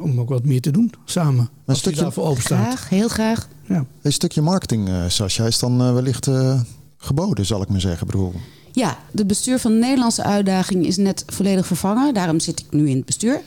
[0.00, 1.48] om ook wat meer te doen samen.
[1.66, 2.66] Als stukje- je daarvoor open staat.
[2.66, 3.48] Graag, heel graag.
[3.68, 3.84] Ja.
[4.02, 6.60] Een stukje marketing, eh Sascha, is dan wellicht eh,
[6.96, 8.06] geboden, zal ik maar zeggen.
[8.06, 8.32] Bedoel,
[8.72, 12.14] Ja, het bestuur van de Nederlandse uitdaging is net volledig vervangen.
[12.14, 13.40] Daarom zit ik nu in het bestuur.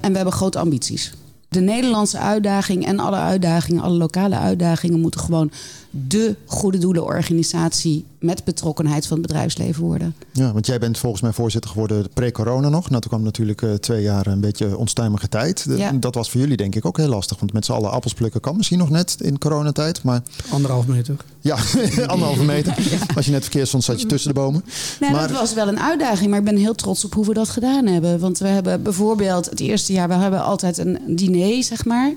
[0.00, 1.12] En we hebben grote ambities.
[1.48, 5.50] De Nederlandse uitdaging en alle uitdagingen, alle lokale uitdagingen, moeten gewoon
[5.90, 10.14] de goede doelenorganisatie met betrokkenheid van het bedrijfsleven worden.
[10.32, 12.88] Ja, want jij bent volgens mij voorzitter geworden pre-corona nog.
[12.88, 15.64] Nou, toen kwam natuurlijk eh, twee jaar een beetje onstuimige tijd.
[15.68, 15.92] De- Ja.
[15.92, 17.38] Dat was voor jullie denk ik ook heel lastig.
[17.38, 20.02] Want met z'n allen appels plukken kan misschien nog net in coronatijd.
[20.02, 21.16] Maar Anderhalf meter.
[21.40, 21.56] ja,
[22.06, 22.74] anderhalve meter.
[23.16, 24.64] Als je net verkeerd stond, zat je tussen de bomen.
[25.00, 27.34] Nou, maar dat was wel een uitdaging, maar ik ben heel trots op hoe we
[27.34, 28.18] dat gedaan hebben.
[28.18, 32.12] Want we hebben bijvoorbeeld het eerste jaar, we hebben altijd een diner, zeg maar.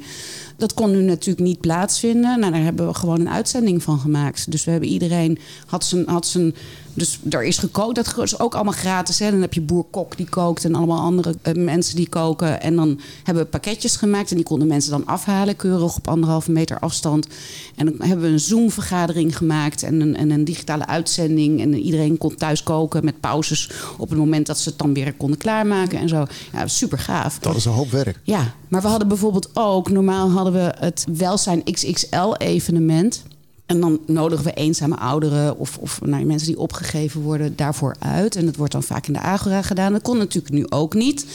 [0.63, 2.39] Dat kon nu natuurlijk niet plaatsvinden.
[2.39, 4.51] Nou, daar hebben we gewoon een uitzending van gemaakt.
[4.51, 6.55] Dus we hebben iedereen had zijn, had zijn
[6.93, 7.95] Dus er is gekookt.
[7.95, 9.19] Dat is ook allemaal gratis.
[9.19, 9.31] Hè.
[9.31, 12.61] Dan heb je boer Kok die kookt en allemaal andere eh, mensen die koken.
[12.61, 14.29] En dan hebben we pakketjes gemaakt.
[14.29, 17.27] En die konden mensen dan afhalen, keurig op anderhalve meter afstand.
[17.75, 21.61] En dan hebben we een Zoom-vergadering gemaakt en een, en een digitale uitzending.
[21.61, 25.13] En iedereen kon thuis koken met pauzes op het moment dat ze het dan weer
[25.13, 26.25] konden klaarmaken en zo.
[26.53, 27.39] Ja, super gaaf.
[27.39, 28.19] Dat is een hoop werk.
[28.23, 33.23] Ja, maar we hadden bijvoorbeeld ook, normaal hadden we het Welzijn XXL evenement.
[33.65, 38.35] En dan nodigen we eenzame ouderen of, of nou, mensen die opgegeven worden daarvoor uit.
[38.35, 39.91] En dat wordt dan vaak in de Agora gedaan.
[39.91, 41.25] Dat kon natuurlijk nu ook niet.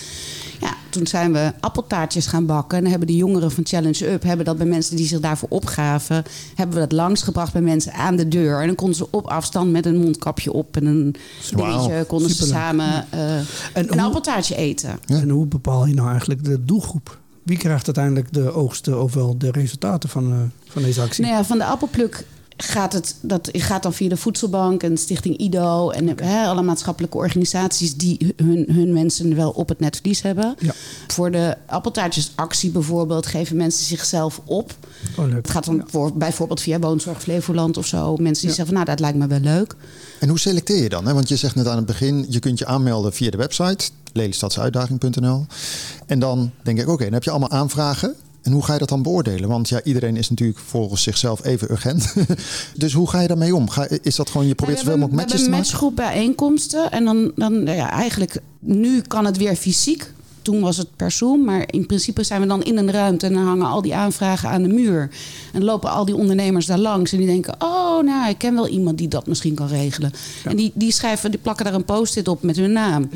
[0.60, 2.78] Ja, toen zijn we appeltaartjes gaan bakken.
[2.78, 4.22] En hebben de jongeren van Challenge Up...
[4.22, 6.24] hebben dat bij mensen die zich daarvoor opgaven...
[6.54, 8.60] hebben we dat langsgebracht bij mensen aan de deur.
[8.60, 10.76] En dan konden ze op afstand met een mondkapje op...
[10.76, 11.14] en een
[11.56, 13.36] dingetje konden ze samen uh,
[13.74, 14.98] een hoe, appeltaartje eten.
[15.06, 17.18] En hoe bepaal je nou eigenlijk de doelgroep?
[17.48, 21.24] Wie krijgt uiteindelijk de oogsten of wel de resultaten van, uh, van deze actie?
[21.24, 22.24] Nou ja, van de appelpluk
[22.56, 27.16] gaat het dat gaat dan via de Voedselbank en Stichting IDO en hè, alle maatschappelijke
[27.16, 30.54] organisaties die hun, hun mensen wel op het netvlies hebben.
[30.58, 30.72] Ja.
[31.06, 34.74] Voor de appeltaartjesactie bijvoorbeeld geven mensen zichzelf op.
[35.16, 35.36] Oh, leuk.
[35.36, 38.16] Het gaat dan voor, bijvoorbeeld via Woonzorg Flevoland of zo.
[38.16, 39.74] Mensen die zeggen van nou dat lijkt me wel leuk.
[40.20, 41.06] En hoe selecteer je dan?
[41.06, 41.14] Hè?
[41.14, 45.46] Want je zegt net aan het begin, je kunt je aanmelden via de website lelystadsuitdaging.nl.
[46.06, 48.14] En dan denk ik, oké, dan heb je allemaal aanvragen.
[48.42, 49.48] En hoe ga je dat dan beoordelen?
[49.48, 52.14] Want ja, iedereen is natuurlijk volgens zichzelf even urgent.
[52.76, 53.70] dus hoe ga je daarmee om?
[53.70, 55.64] Ga, is dat gewoon, je probeert zoveel mogelijk matches te maken?
[55.64, 56.90] We hebben een matchgroep bijeenkomsten.
[56.90, 60.12] En dan, dan nou ja, eigenlijk, nu kan het weer fysiek.
[60.42, 63.32] Toen was het per Zoom, maar in principe zijn we dan in een ruimte en
[63.32, 65.10] dan hangen al die aanvragen aan de muur.
[65.52, 68.68] En lopen al die ondernemers daar langs en die denken: Oh, nou, ik ken wel
[68.68, 70.12] iemand die dat misschien kan regelen.
[70.44, 73.08] En die, die schrijven, die plakken daar een post-it op met hun naam.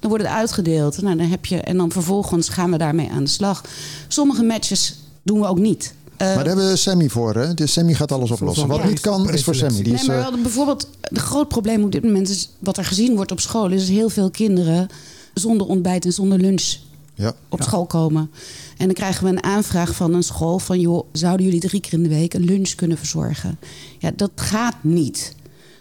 [0.00, 1.02] Dan wordt het uitgedeeld.
[1.02, 3.64] Nou, dan heb je, en dan vervolgens gaan we daarmee aan de slag.
[4.08, 5.94] Sommige matches doen we ook niet.
[6.18, 7.54] Uh, maar daar hebben we Sammy voor, hè?
[7.54, 8.68] Dus Sammy gaat alles oplossen.
[8.68, 9.82] Wat niet kan, is voor Sammy.
[9.82, 10.88] Die nee, maar eh, bijvoorbeeld...
[11.00, 12.48] Het groot probleem op dit moment is...
[12.58, 13.70] wat er gezien wordt op school...
[13.70, 14.88] is heel veel kinderen
[15.34, 16.76] zonder ontbijt en zonder lunch
[17.14, 17.32] ja.
[17.48, 18.30] op school komen.
[18.76, 20.80] En dan krijgen we een aanvraag van een school van...
[20.80, 23.58] joh, zouden jullie drie keer in de week een lunch kunnen verzorgen?
[23.98, 25.34] Ja, dat gaat niet.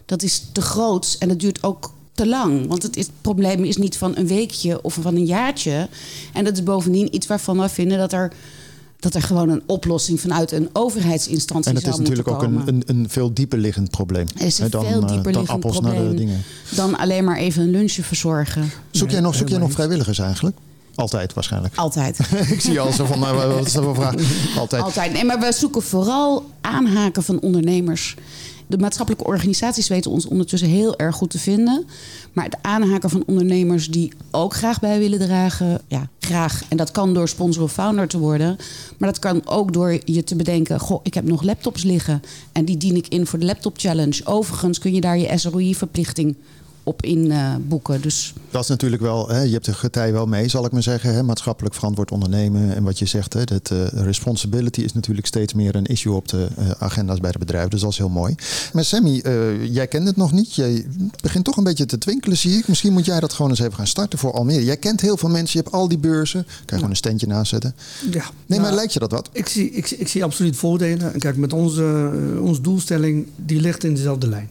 [0.05, 2.67] Dat is te groot en het duurt ook te lang.
[2.67, 5.87] Want het, is, het, probleem is niet van een weekje of van een jaartje.
[6.33, 8.31] En dat is bovendien iets waarvan we vinden dat er
[8.99, 12.47] dat er gewoon een oplossing vanuit een overheidsinstantie zou moeten komen.
[12.47, 14.27] En dat is natuurlijk ook een, een, een, veel dieper liggend probleem.
[14.33, 16.29] Het is een dan, veel eh, dieper liggend probleem
[16.75, 18.69] dan alleen maar even een lunchje verzorgen.
[18.91, 20.57] Zoek jij nog, zoek jij nog vrijwilligers eigenlijk?
[20.95, 21.75] Altijd waarschijnlijk.
[21.75, 22.19] Altijd.
[22.55, 24.13] ik zie al zo van, nou, wat is dat voor vraag?
[24.57, 24.81] Altijd.
[24.81, 25.13] Altijd.
[25.13, 28.15] Nee, maar we zoeken vooral aanhaken van ondernemers
[28.67, 31.85] de maatschappelijke organisaties weten ons ondertussen heel erg goed te vinden.
[32.33, 36.63] Maar het aanhaken van ondernemers die ook graag bij willen dragen, ja, graag.
[36.69, 38.57] En dat kan door sponsor of founder te worden.
[38.97, 42.21] Maar dat kan ook door je te bedenken: goh, ik heb nog laptops liggen.
[42.51, 44.25] En die dien ik in voor de Laptop Challenge.
[44.25, 46.35] Overigens kun je daar je SROI-verplichting
[46.87, 48.01] op in uh, boeken.
[48.01, 48.33] Dus...
[48.51, 51.13] Dat is natuurlijk wel, hè, je hebt de getij wel mee, zal ik maar zeggen.
[51.13, 52.75] Hè, maatschappelijk verantwoord ondernemen.
[52.75, 56.27] En wat je zegt, hè, dat uh, responsibility is natuurlijk steeds meer een issue op
[56.27, 57.69] de uh, agenda's bij de bedrijven.
[57.69, 58.35] Dus dat is heel mooi.
[58.73, 59.21] Maar Sammy,
[59.69, 60.55] jij kent het nog niet.
[60.55, 60.85] Jij
[61.21, 62.67] begint toch een beetje te twinkelen, zie ik.
[62.67, 64.65] Misschien moet jij dat gewoon eens even gaan starten voor Almere.
[64.65, 66.43] Jij kent heel veel mensen, je hebt al die beurzen.
[66.43, 67.75] Kan je gewoon een standje naast zetten?
[68.11, 68.23] Ja.
[68.45, 69.29] Nee, maar nou, lijkt je dat wat?
[69.31, 71.13] Ik zie, ik, ik zie absoluut voordelen.
[71.13, 74.49] En kijk, met onze, onze doelstelling, die ligt in dezelfde lijn.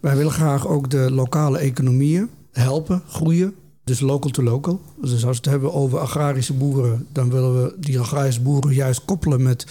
[0.00, 3.54] Wij willen graag ook de lokale economieën helpen groeien.
[3.84, 4.80] Dus local to local.
[5.00, 9.04] Dus als we het hebben over agrarische boeren, dan willen we die agrarische boeren juist
[9.04, 9.66] koppelen met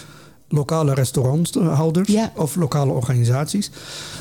[0.50, 2.32] lokale restauranthouders ja.
[2.36, 3.72] of lokale organisaties.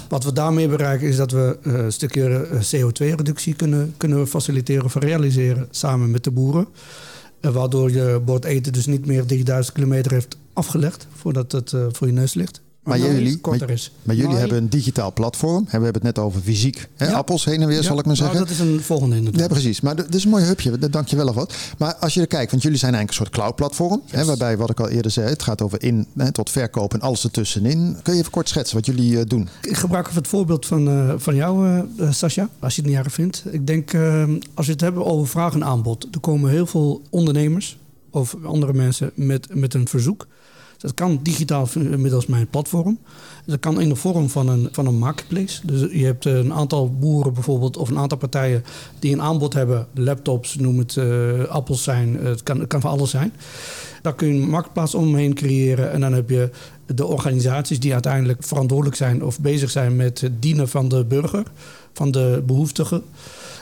[0.09, 4.85] Wat we daarmee bereiken is dat we eh, een stukje eh, CO2-reductie kunnen, kunnen faciliteren
[4.85, 6.67] of realiseren samen met de boeren.
[7.41, 12.07] Eh, waardoor je bord eten dus niet meer 3000 kilometer heeft afgelegd voordat het voor
[12.07, 12.63] je neus ligt.
[12.85, 13.93] Maar, jullie, maar, is.
[14.03, 15.65] maar jullie hebben een digitaal platform.
[15.65, 16.89] We hebben het net over fysiek.
[16.97, 17.13] Hè?
[17.13, 18.39] Appels heen en weer, zal ik maar nou, zeggen.
[18.39, 19.41] dat is een volgende inderdaad.
[19.41, 19.81] Ja, precies.
[19.81, 20.79] Maar dat is een mooi hupje.
[20.91, 21.55] Dank je wel wat.
[21.79, 24.03] Maar als je er kijkt, want jullie zijn eigenlijk een soort cloud-platform.
[24.11, 27.01] Hè, waarbij, wat ik al eerder zei, het gaat over in hè, tot verkoop en
[27.01, 27.97] alles ertussenin.
[28.03, 29.49] Kun je even kort schetsen wat jullie uh, doen?
[29.63, 32.49] Ik gebruik even het voorbeeld van, uh, van jou, uh, Sascha.
[32.59, 33.45] Als je het niet erg vindt.
[33.51, 33.95] Ik denk,
[34.55, 36.09] als we het hebben over vraag en aanbod.
[36.11, 37.79] Er komen heel veel ondernemers
[38.11, 40.27] of andere mensen met, met een verzoek.
[40.85, 42.99] Dat kan digitaal middels mijn platform.
[43.47, 45.67] Dat kan in de vorm van een, van een marketplace.
[45.67, 48.65] Dus je hebt een aantal boeren bijvoorbeeld, of een aantal partijen
[48.99, 49.87] die een aanbod hebben.
[49.95, 53.33] Laptops, noem het uh, appels zijn, het kan, het kan van alles zijn.
[54.03, 55.93] Daar kun je een marktplaats omheen creëren.
[55.93, 56.51] En dan heb je
[56.87, 61.45] de organisaties die uiteindelijk verantwoordelijk zijn of bezig zijn met het dienen van de burger,
[61.93, 63.03] van de behoeftigen.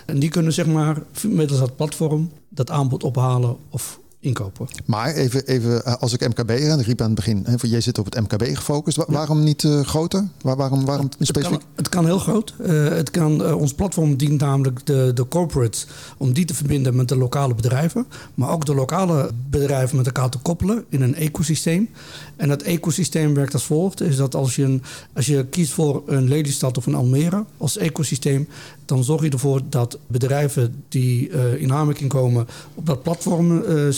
[0.07, 4.67] En die kunnen zeg maar middels dat platform dat aanbod ophalen of inkopen.
[4.87, 7.81] Maar even, even eh, als ik MKB en ik riep aan het begin, hè, jij
[7.81, 8.97] zit op het MKB gefocust.
[8.97, 10.29] Wa- Waarom niet eh, groter?
[10.43, 11.59] Waar, waarom waarom Het specifiek?
[11.59, 12.55] kan, het kan heel groot.
[12.63, 16.97] Eh, het kan, eh, ons platform dient namelijk de, de corporates om die te verbinden
[16.97, 18.07] met de lokale bedrijven.
[18.35, 21.89] Maar ook de lokale bedrijven met elkaar te koppelen in een ecosysteem.
[22.37, 24.01] En dat ecosysteem werkt als volgt.
[24.01, 24.83] Is dat als je, een,
[25.15, 28.49] als je kiest voor een Lelystad of een Almere als ecosysteem.
[28.85, 33.89] Dan zorg je ervoor dat bedrijven die eh, in aanmerking komen op dat platform eh,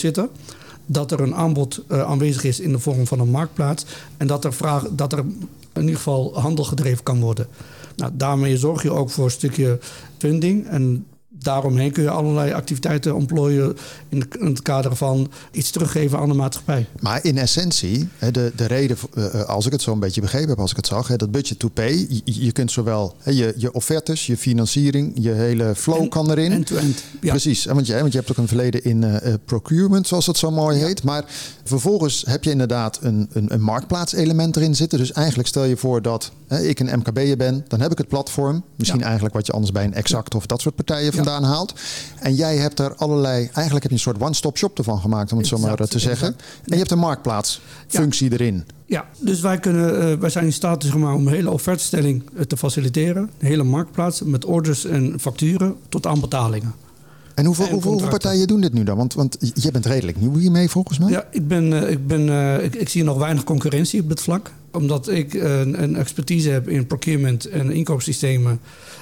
[0.85, 3.85] dat er een aanbod eh, aanwezig is in de vorm van een marktplaats.
[4.17, 5.19] En dat er, vraag, dat er
[5.73, 7.47] in ieder geval handel gedreven kan worden.
[7.95, 9.79] Nou, daarmee zorg je ook voor een stukje
[10.17, 10.67] funding.
[10.67, 11.05] En
[11.45, 13.77] daaromheen kun je allerlei activiteiten ontplooien
[14.09, 16.85] in, de- in het kader van iets teruggeven aan de maatschappij.
[16.99, 20.49] Maar in essentie, de, de reden, eh, eh, als ik het zo een beetje begrepen
[20.49, 23.73] heb, als ik het zag, dat budget to pay, je, je kunt zowel je, je
[23.73, 26.51] offertes, je financiering, je hele flow En- kan erin.
[26.51, 27.03] End-to-end.
[27.21, 27.29] Ja.
[27.29, 30.51] Precies, want je, want je hebt ook een verleden in eh, procurement, zoals het zo
[30.51, 31.03] mooi heet.
[31.03, 31.23] Maar
[31.63, 34.99] vervolgens heb je inderdaad een, een, een marktplaatselement erin zitten.
[34.99, 36.31] Dus eigenlijk stel je voor dat
[36.61, 38.63] ik een MKB'er ben, dan heb ik het platform.
[38.75, 39.05] Misschien Ja.
[39.05, 41.11] eigenlijk wat je anders bij een Exact of dat soort partijen Ja.
[41.35, 41.73] Vandaan haalt.
[42.19, 45.37] En jij hebt er allerlei, eigenlijk heb je een soort one-stop shop ervan gemaakt, om
[45.37, 46.27] het zo maar Exact, te zeggen.
[46.27, 46.49] exact.
[46.65, 48.63] En je hebt een marktplaatsfunctie erin.
[48.85, 52.23] Ja, dus wij, kunnen, eh, wij zijn in staat zeg maar, om een hele offertestelling
[52.35, 53.29] eh, te faciliteren.
[53.39, 56.73] Een hele marktplaats met orders en facturen tot aan betalingen.
[57.35, 58.97] En hoeveel, En hoeveel, partijen doen dit nu dan?
[58.97, 61.09] Want, want jij bent redelijk nieuw hiermee volgens mij.
[61.09, 64.21] Ja, ik, ben, eh, ik, ben, eh, ik, ik zie nog weinig concurrentie op dit
[64.21, 64.51] vlak.
[64.75, 68.59] Omdat ik een, een expertise heb in procurement en inkoopsystemen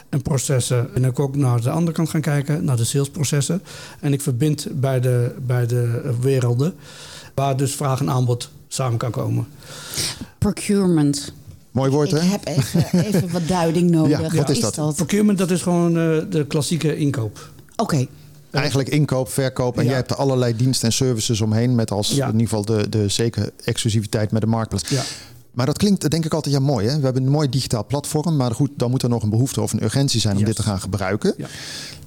[0.09, 0.89] en processen.
[0.95, 3.62] En ik ook naar de andere kant gaan kijken, naar de salesprocessen.
[3.99, 6.73] En ik verbind bij de, bij de werelden,
[7.36, 9.47] waar dus vraag en aanbod samen kan komen.
[10.38, 11.33] Procurement.
[11.71, 12.23] Mooi woord Ik hè?
[12.27, 14.19] heb even, even wat duiding nodig.
[14.31, 14.95] Ja, wat is dat?
[14.95, 17.49] Procurement, dat is gewoon eh, de klassieke inkoop.
[17.75, 18.07] Oké,
[18.51, 19.75] Eigenlijk inkoop, verkoop.
[19.77, 19.88] En Ja.
[19.89, 21.75] jij hebt er allerlei diensten en services omheen.
[21.75, 22.25] Met als Ja.
[22.27, 24.89] in ieder geval de, de zeker exclusiviteit met de marktplaats.
[24.89, 25.03] Ja.
[25.53, 26.87] Maar dat klinkt denk ik altijd ja mooi.
[26.87, 26.97] Hè?
[26.97, 28.35] We hebben een mooi digitaal platform.
[28.35, 30.47] Maar goed, dan moet er nog een behoefte of een urgentie zijn om Yes.
[30.47, 31.33] dit te gaan gebruiken.
[31.37, 31.47] Ja.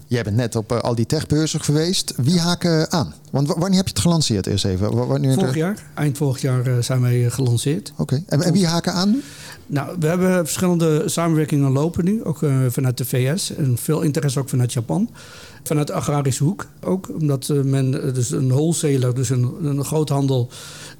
[0.08, 2.12] Jij bent net op eh, al die techbeurzen geweest.
[2.16, 3.14] Wie haken aan?
[3.30, 4.90] Want wanneer heb je het gelanceerd eerst even?
[4.90, 7.92] W- Wanneer Vorig jaar, eind vorig jaar, eh, zijn wij eh, gelanceerd.
[7.96, 8.22] Oké.
[8.26, 9.22] En, en wie haken aan nu?
[9.66, 14.48] Nou, we hebben verschillende samenwerkingen lopen nu, ook vanuit de VS en veel interesse ook
[14.48, 15.10] vanuit Japan.
[15.62, 20.48] Vanuit de agrarische hoek ook, omdat men, dus een wholesaler, dus een, een groothandel,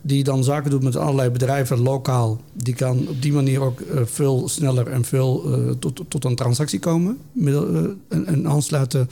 [0.02, 4.00] die dan zaken doet met allerlei bedrijven lokaal, die kan op die manier ook eh,
[4.04, 9.08] veel sneller en veel eh, tot, tot een transactie komen middel, eh, en, en aansluiten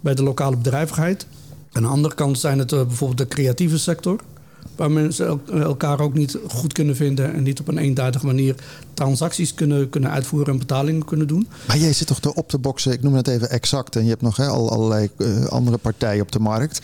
[0.00, 1.26] bij de lokale bedrijvigheid.
[1.72, 4.20] Aan de andere kant zijn het bijvoorbeeld de creatieve sector.
[4.76, 8.54] Waar mensen el- elkaar ook niet goed kunnen vinden en niet op een eenduidige manier
[8.94, 11.48] transacties kunnen, kunnen uitvoeren en betalingen kunnen doen.
[11.66, 13.96] Maar jij zit toch de op te boksen, ik noem het even exact.
[13.96, 15.10] En je hebt nog al allerlei
[15.48, 16.80] andere partijen op de markt.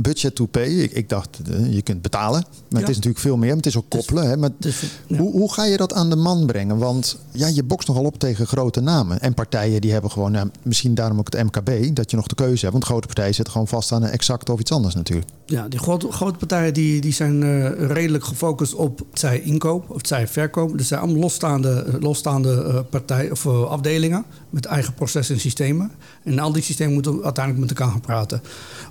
[0.00, 0.68] Budget to pay.
[0.68, 2.44] Ik, ik dacht, eh, je kunt betalen.
[2.68, 3.48] Maar het is natuurlijk veel meer.
[3.48, 4.28] Maar het is ook koppelen.
[4.28, 5.16] Hè, maar Dus, ja.
[5.16, 6.78] hoe, hoe ga je dat aan de man brengen?
[6.78, 9.20] Want ja, je bokst nogal op tegen grote namen.
[9.20, 12.34] En partijen die hebben gewoon, nou, misschien daarom ook het MKB, dat je nog de
[12.34, 12.72] keuze hebt.
[12.72, 15.28] Want grote partijen zitten gewoon vast aan een exact of iets anders natuurlijk.
[15.50, 20.00] Ja, die grote, grote partijen die, die zijn eh, redelijk gefocust op zij inkoop of
[20.02, 20.78] zij verkoop.
[20.78, 25.90] Dus zijn allemaal losstaande, losstaande eh, partijen of eh, afdelingen met eigen processen en systemen.
[26.24, 28.42] En al die systemen moeten uiteindelijk met elkaar gaan praten.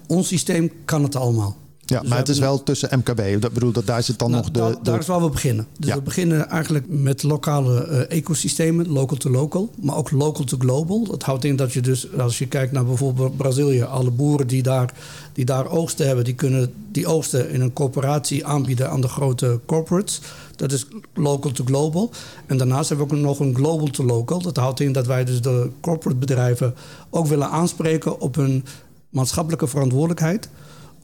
[0.07, 1.57] Ons systeem kan het allemaal.
[1.89, 3.41] Ja, Dus maar het is wel tussen MKB.
[3.41, 4.59] Dat bedoel, dat daar zit dan Nou, nog de.
[4.59, 5.67] da- de- daar is waar we beginnen.
[5.79, 5.95] Dus Ja.
[5.95, 11.03] we beginnen eigenlijk met lokale eh, ecosystemen, local to local, maar ook local to global.
[11.03, 14.63] Dat houdt in dat je dus, als je kijkt naar bijvoorbeeld Brazilië, alle boeren die
[14.63, 14.93] daar,
[15.33, 19.59] die daar oogsten hebben, die kunnen die oogsten in een coöperatie aanbieden aan de grote
[19.65, 20.21] corporates.
[20.55, 22.11] Dat is local to global.
[22.45, 24.41] En daarnaast hebben we ook nog een global to local.
[24.41, 26.75] Dat houdt in dat wij dus de corporate bedrijven
[27.09, 28.65] ook willen aanspreken op hun
[29.09, 30.49] maatschappelijke verantwoordelijkheid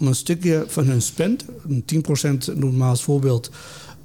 [0.03, 1.83] om een stukje van hun spend, een
[2.51, 3.49] 10% noem maar als voorbeeld,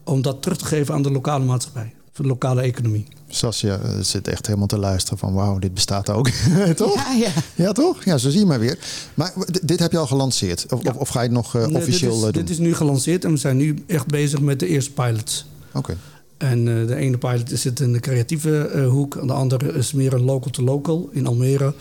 [0.05, 3.07] om dat terug te geven aan de lokale maatschappij, voor de lokale economie.
[3.29, 6.29] Sascha eh, zit echt helemaal te luisteren van wauw, dit bestaat ook.
[6.77, 6.95] toch?
[6.95, 7.31] Ja, ja.
[7.55, 8.05] Ja, toch?
[8.05, 8.79] Ja, zo zie je maar weer.
[9.15, 9.33] Maar
[9.63, 10.73] dit heb je al gelanceerd?
[10.73, 10.91] Of, Ja.
[10.91, 12.43] of, of ga je het nog eh, Nee, officieel dit is, eh, doen?
[12.43, 15.47] dit is nu gelanceerd en we zijn nu echt bezig met de eerste pilots.
[15.75, 15.97] Oké.
[16.37, 20.13] En eh, de ene pilot zit in de creatieve hoek, en de andere is meer
[20.13, 21.75] een local to local in Almere.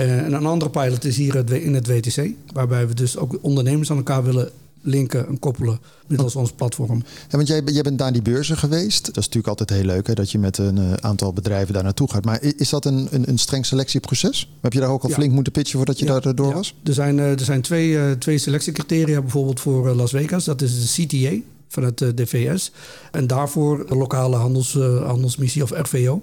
[0.00, 3.90] Eh, en een andere pilot is hier in het WTC, waarbij we dus ook ondernemers
[3.90, 4.50] aan elkaar willen
[4.82, 7.02] linken en koppelen middels ons platform.
[7.28, 9.06] Ja, want jij, jij bent naar die beurzen geweest.
[9.06, 11.82] Dat is natuurlijk altijd heel leuk hè, dat je met een eh, aantal bedrijven daar
[11.82, 12.24] naartoe gaat.
[12.24, 14.50] Maar is dat een, een, een streng selectieproces?
[14.60, 15.14] Heb je daar ook al Ja.
[15.14, 16.54] flink moeten pitchen voordat je Ja, daar door ja.
[16.54, 16.74] was?
[16.84, 20.44] Er zijn, eh, er zijn twee, eh, twee selectiecriteria bijvoorbeeld voor eh, Las Vegas.
[20.44, 21.36] Dat is de CTA
[21.70, 22.72] vanuit eh, de VS.
[23.10, 26.22] En daarvoor de lokale handels, eh, handelsmissie of RVO.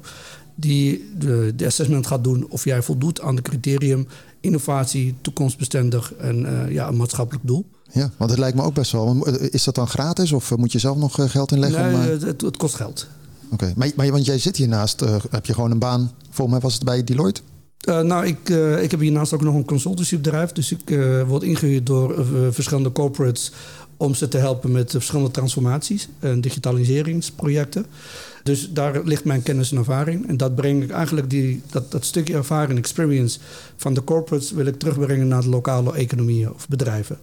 [0.59, 4.07] Die de, de assessment gaat doen of jij voldoet aan de criterium
[4.39, 7.65] innovatie, toekomstbestendig en eh, ja, een maatschappelijk doel.
[7.91, 9.27] Ja, want het lijkt me ook best wel.
[9.27, 11.81] Is dat dan gratis of moet je zelf nog geld inleggen?
[11.81, 12.25] Nee, om, uh...
[12.25, 13.07] het, het, kost geld.
[13.51, 16.59] Oké, maar, maar want jij zit hiernaast, uh, heb je gewoon een baan, volgens mij
[16.59, 17.41] was het bij Deloitte?
[17.89, 20.51] Uh, nou, ik, uh, ik heb hiernaast ook nog een consultancybedrijf.
[20.51, 23.51] Dus ik uh, word ingehuurd door verschillende corporates
[23.97, 27.85] om ze te helpen met verschillende transformaties en digitaliseringsprojecten.
[28.43, 30.27] Dus daar ligt mijn kennis en ervaring.
[30.27, 33.39] En dat breng ik eigenlijk die, dat, dat stukje ervaring en experience
[33.75, 37.17] van de corporates wil ik terugbrengen naar de lokale economieën of bedrijven.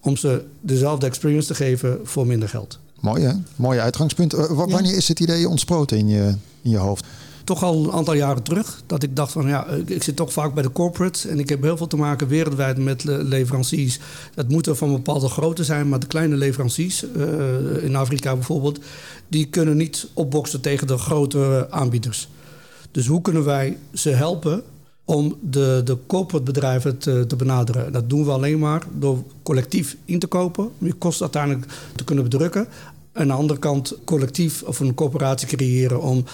[0.00, 2.78] Om ze dezelfde experience te geven voor minder geld.
[3.00, 3.32] Mooi hè?
[3.56, 4.34] Mooie uitgangspunt.
[4.34, 4.96] Uh, wanneer ja.
[4.96, 7.04] is het idee ontsproten in je, in je hoofd?
[7.44, 8.82] Toch al een aantal jaren terug.
[8.86, 11.26] Dat ik dacht van ja, ik zit toch vaak bij de corporates.
[11.26, 13.98] En ik heb heel veel te maken wereldwijd met leveranciers.
[14.34, 15.88] Dat moeten van bepaalde grootte zijn.
[15.88, 18.78] Maar de kleine leveranciers, uh, in Afrika bijvoorbeeld,
[19.28, 22.28] die kunnen niet opboksen tegen de grote aanbieders.
[22.90, 24.62] Dus hoe kunnen wij ze helpen
[25.04, 27.92] om de, de corporate bedrijven te, te benaderen.
[27.92, 32.04] Dat doen we alleen maar door collectief in te kopen, om je kosten uiteindelijk te
[32.04, 32.66] kunnen bedrukken.
[33.14, 36.24] Aan de andere kant collectief of een coöperatie creëren om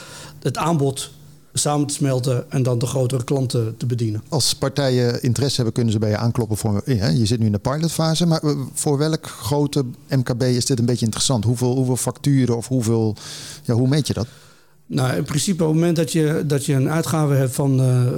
[0.42, 1.10] het aanbod
[1.52, 4.22] samen te smelten en dan de grotere klanten te bedienen.
[4.28, 6.82] Als partijen interesse hebben, kunnen ze bij je aankloppen voor.
[6.86, 11.04] Je zit nu in de pilotfase, maar voor welk grote MKB is dit een beetje
[11.04, 11.44] interessant?
[11.44, 13.16] Hoeveel, hoeveel facturen of hoeveel.
[13.62, 14.26] Ja, hoe meet je dat?
[14.86, 18.12] Nou, in principe op het moment dat je, dat je een uitgave hebt van, uh,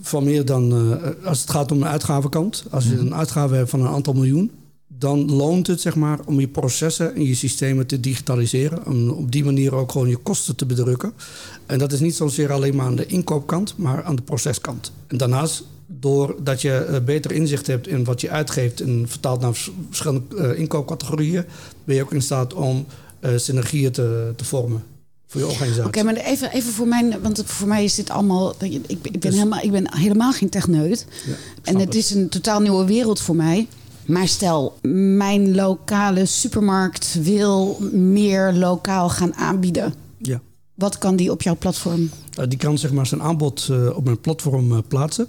[0.00, 0.72] van meer dan...
[0.72, 2.64] Uh, als het gaat om de uitgavenkant.
[2.70, 4.50] Als je een uitgave hebt van een aantal miljoen...
[4.98, 8.86] dan loont het zeg maar om je processen en je systemen te digitaliseren.
[8.86, 11.12] Om op die manier ook gewoon je kosten te bedrukken.
[11.66, 14.92] En dat is niet zozeer alleen maar aan de inkoopkant, maar aan de proceskant.
[15.06, 18.80] En daarnaast, doordat je beter inzicht hebt in wat je uitgeeft...
[18.80, 19.54] en vertaalt naar
[19.88, 21.44] verschillende inkoopcategorieën...
[21.84, 22.86] ben je ook in staat om
[23.36, 24.82] synergieën te, te vormen
[25.34, 25.86] voor je organisatie.
[25.86, 28.54] Oké, maar even, even voor mij, want voor mij is dit allemaal.
[28.58, 31.06] Ik, ik, ben, dus, helemaal, ik ben helemaal geen techneut.
[31.26, 33.66] Ja, en het, het is een totaal nieuwe wereld voor mij.
[34.06, 34.78] Maar stel,
[35.16, 39.94] mijn lokale supermarkt wil meer lokaal gaan aanbieden.
[40.18, 40.40] Ja.
[40.74, 42.10] Wat kan die op jouw platform?
[42.38, 45.26] Uh, die kan zeg maar zijn aanbod uh, op mijn platform uh, plaatsen.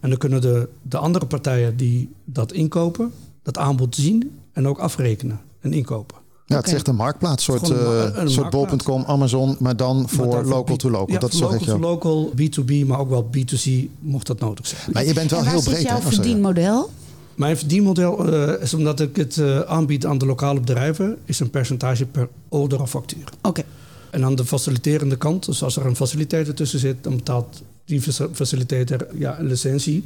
[0.00, 3.12] En dan kunnen de, de andere partijen die dat inkopen,
[3.42, 6.16] dat aanbod zien en ook afrekenen en inkopen.
[6.46, 10.26] Ja, het is echt een marktplaats, soort, een, een soort bol.com, Amazon, maar dan voor
[10.26, 11.12] maar local to local.
[11.12, 14.80] Ja, dat is local to local, B2B, maar ook wel B2C, mocht dat nodig zijn.
[14.92, 15.76] Maar je bent wel en heel breed.
[15.76, 16.02] Zit jouw hè?
[16.02, 16.90] verdienmodel?
[17.36, 21.50] Mijn verdienmodel uh, is omdat ik het uh, aanbied aan de lokale bedrijven, is een
[21.50, 23.24] percentage per order of factuur.
[23.38, 23.48] Oké.
[23.48, 23.64] Okay.
[24.10, 28.02] En aan de faciliterende kant, dus als er een facilitator tussen zit, dan betaalt die
[28.32, 30.04] facilitator ja, een licentie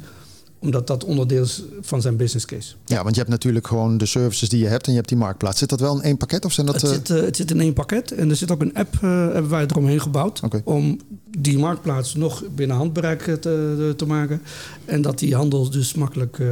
[0.61, 2.73] omdat dat onderdeel is van zijn business case.
[2.85, 5.17] Ja, want je hebt natuurlijk gewoon de services die je hebt en je hebt die
[5.17, 5.59] marktplaats.
[5.59, 6.81] Zit dat wel in één pakket of zijn dat...
[6.81, 9.01] Het, zit, uh, het zit in één pakket en er zit ook een app, uh,
[9.09, 10.39] hebben wij eromheen gebouwd.
[10.43, 10.61] Okay.
[10.63, 10.99] Om
[11.37, 14.41] die marktplaats nog binnen handbereik te, te, maken.
[14.85, 16.47] En dat die handel dus makkelijk uh,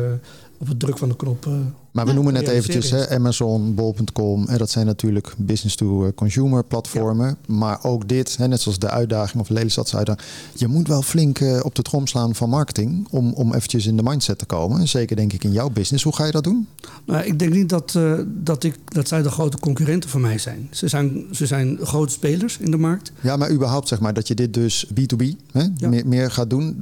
[0.60, 1.48] op het druk van de knop...
[1.92, 4.46] maar we noemen net eventjes hè, Amazon, Bol.com.
[4.58, 7.28] Dat zijn natuurlijk business-to-consumer platformen.
[7.28, 7.56] Ja.
[7.56, 10.28] Maar ook dit, hè, net zoals de uitdaging of Lelystadse uitdaging.
[10.56, 13.98] Je moet wel flink uh, op de trom slaan van marketing om, om eventjes in
[13.98, 14.88] de mindset te komen.
[14.88, 16.04] Zeker denk ik in jouw business.
[16.04, 16.68] Hoe ga je dat doen?
[17.06, 20.38] Nou, ik denk niet dat, uh, dat, ik, dat zij de grote concurrenten van mij
[20.38, 20.68] zijn.
[20.72, 21.28] Ze, zijn.
[21.32, 23.12] ze zijn grote spelers in de markt.
[23.22, 25.90] Ja, maar überhaupt zeg maar dat je dit dus B2B hè, ja.
[25.90, 26.80] meer, meer gaat doen.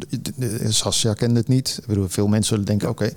[0.68, 1.78] Sascha kende het niet.
[1.82, 3.04] Ik bedoel, veel mensen zullen denken, oké...
[3.04, 3.16] Okay,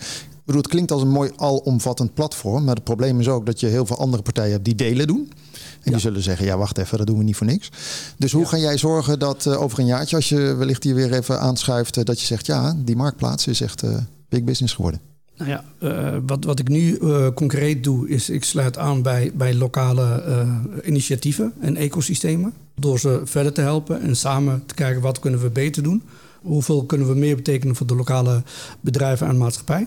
[0.51, 2.65] bedoel, het klinkt als een mooi alomvattend platform.
[2.65, 5.33] Maar het probleem is ook dat je heel veel andere partijen hebt die delen doen.
[5.53, 5.91] En ja.
[5.91, 7.71] die zullen zeggen, ja wacht even, dat doen we niet voor niks.
[8.17, 8.49] Dus hoe ja.
[8.49, 11.97] ga jij zorgen dat uh, over een jaartje, als je wellicht hier weer even aanschuift...
[11.97, 13.97] Uh, dat je zegt, ja, die marktplaats is echt uh,
[14.29, 15.01] big business geworden.
[15.37, 15.65] Nou ja,
[16.27, 16.99] wat, wat ik nu
[17.35, 20.25] concreet doe, is ik sluit aan bij, bij lokale
[20.85, 22.53] initiatieven en ecosystemen.
[22.75, 26.03] Door ze verder te helpen en samen te kijken wat kunnen we beter doen.
[26.43, 28.43] Hoeveel kunnen we meer betekenen voor de lokale
[28.81, 29.87] bedrijven en maatschappij.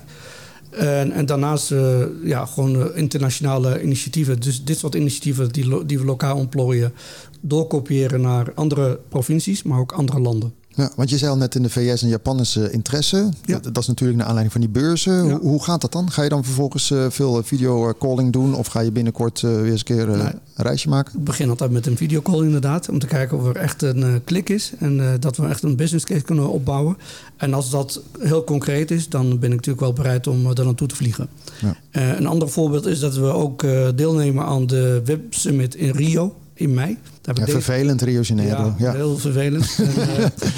[0.76, 4.40] En, en daarnaast uh, ja, gewoon internationale initiatieven.
[4.40, 6.94] Dus dit soort initiatieven die, die we lokaal ontplooien,
[7.42, 10.54] doorkopiëren naar andere provincies, maar ook andere landen.
[10.76, 13.30] Ja, want je zei al net in de VS en Japan is uh, interesse.
[13.46, 13.54] Ja.
[13.60, 15.14] Dat, dat, is natuurlijk naar aanleiding van die beurzen.
[15.14, 15.22] Ja.
[15.22, 16.12] Hoe, hoe, gaat dat dan?
[16.12, 18.56] Ga je dan vervolgens uh, veel videocalling doen?
[18.56, 21.20] Of ga je binnenkort uh, weer eens een keer een reisje maken?
[21.20, 22.90] Ik begin altijd met een videocall inderdaad.
[22.90, 24.72] Om te kijken of er echt een klik is.
[24.80, 26.98] En dat we echt een business case kunnen opbouwen.
[27.38, 30.88] En als dat heel concreet is, dan ben ik natuurlijk wel bereid om daar naartoe
[30.88, 31.28] te vliegen.
[31.62, 31.76] Ja.
[31.92, 36.74] een ander voorbeeld is dat we ook deelnemen aan de Web Summit in Rio in
[36.74, 36.98] mei.
[37.24, 38.64] Daar Ja, vervelend Rio Janeiro.
[38.64, 38.92] ja, Ja.
[38.94, 39.76] heel vervelend.
[39.78, 40.50] En, eh,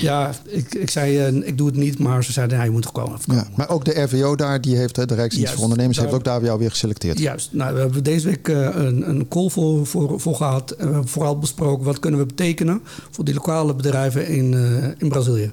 [0.00, 2.84] ja, ik, ik zei, eh, ik doe het niet, maar ze zeiden, ja, je moet
[2.84, 3.18] er komen.
[3.24, 6.12] Ja, maar ook de RVO daar, die heeft, hè, de Rijksdienst Juist, voor Ondernemers, heeft
[6.12, 7.18] ook daar jou weer geselecteerd.
[7.18, 7.48] Juist.
[7.52, 10.70] Nou, we hebben deze week eh, een, een call voor, voor, voor gehad.
[10.70, 14.88] En we hebben vooral besproken wat kunnen we betekenen voor die lokale bedrijven in, eh,
[14.98, 15.52] in Brazilië.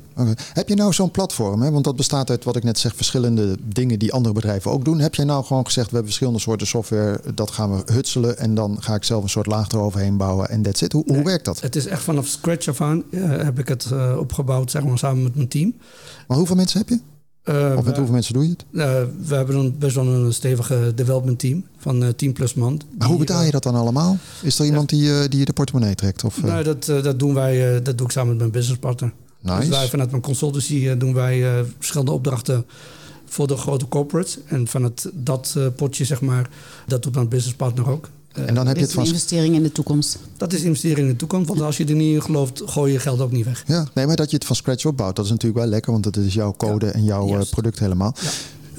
[0.53, 1.61] Heb je nou zo'n platform?
[1.61, 1.71] Hè?
[1.71, 4.99] Want dat bestaat uit wat ik net zeg, verschillende dingen die andere bedrijven ook doen.
[4.99, 8.55] Heb jij nou gewoon gezegd, we hebben verschillende soorten software, dat gaan we hutselen en
[8.55, 10.91] dan ga ik zelf een soort laag eroverheen bouwen en that's it.
[10.91, 11.61] Hoe, hoe werkt dat?
[11.61, 14.97] Het is echt vanaf scratch af aan eh, heb ik het eh, opgebouwd, zeg maar,
[14.97, 15.73] samen met mijn team.
[16.27, 16.99] Maar hoeveel mensen heb je?
[17.43, 18.65] Eh, Of met hoeveel mensen doe je het?
[19.27, 22.81] we hebben een, best wel een stevige development team van eh 10 plus man.
[22.97, 24.17] Maar hoe betaal je dat dan allemaal?
[24.41, 26.23] Is er iemand die, die je de portemonnee trekt?
[26.23, 29.13] Of, nou, dat, dat doen wij, dat doe ik samen met mijn businesspartner.
[29.41, 29.89] Dus wij nice.
[29.89, 32.65] vanuit mijn consultancy doen wij verschillende opdrachten
[33.25, 34.37] voor de grote corporates.
[34.45, 36.49] En van het, dat potje, zeg maar,
[36.87, 38.09] dat doet mijn businesspartner ook.
[38.33, 39.05] Eh, En dan heb je Dit het van...
[39.07, 40.17] investering in de toekomst.
[40.37, 41.47] dat is investering in de toekomst.
[41.47, 43.63] Want als je er niet in gelooft, gooi je geld ook niet weg.
[43.67, 46.03] Ja, nee, maar dat je het van scratch opbouwt, dat is natuurlijk wel lekker, want
[46.03, 47.51] dat is jouw code en jouw eh, Juist.
[47.51, 48.15] product helemaal.
[48.21, 48.29] Ja.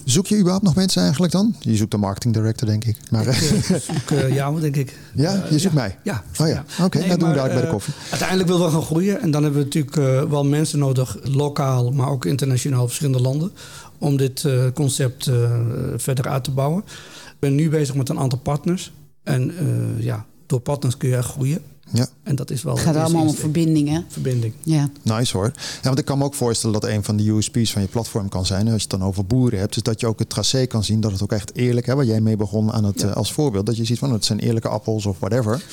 [0.05, 1.55] Zoek je überhaupt nog mensen eigenlijk dan?
[1.61, 2.97] Je zoekt een marketing director, denk ik.
[3.11, 4.99] Maar, eh, Ik zoek jou, denk ik.
[5.15, 5.99] ja, je zoekt mij.
[6.05, 6.25] Ja.
[6.41, 7.95] Oh ja, oké, Nee, dat doen we daar bij de koffie.
[8.11, 9.21] Uiteindelijk willen we gaan groeien.
[9.21, 13.53] En dan hebben we natuurlijk wel mensen nodig, lokaal, maar ook internationaal, verschillende landen,
[13.99, 15.51] om dit eh, concept eh,
[15.97, 16.83] verder uit te bouwen.
[17.27, 18.93] Ik ben nu bezig met een aantal partners.
[19.23, 21.59] En eh, ja, door partners kun je echt groeien.
[21.93, 22.07] Ja.
[22.23, 23.41] En dat is wel Het gaat allemaal om insteek.
[23.45, 24.05] verbindingen.
[24.09, 24.53] verbinding.
[24.63, 24.91] Ja.
[25.03, 25.51] Nice hoor.
[25.55, 28.29] Ja, want ik kan me ook voorstellen dat een van de USP's van je platform
[28.29, 30.67] kan zijn, als je het dan over boeren hebt, is dat je ook het tracé
[30.67, 33.09] kan zien, dat het ook echt eerlijk, hè, waar jij mee begon aan het, Ja.
[33.09, 35.65] eh, als voorbeeld, dat je ziet van het zijn eerlijke appels of whatever.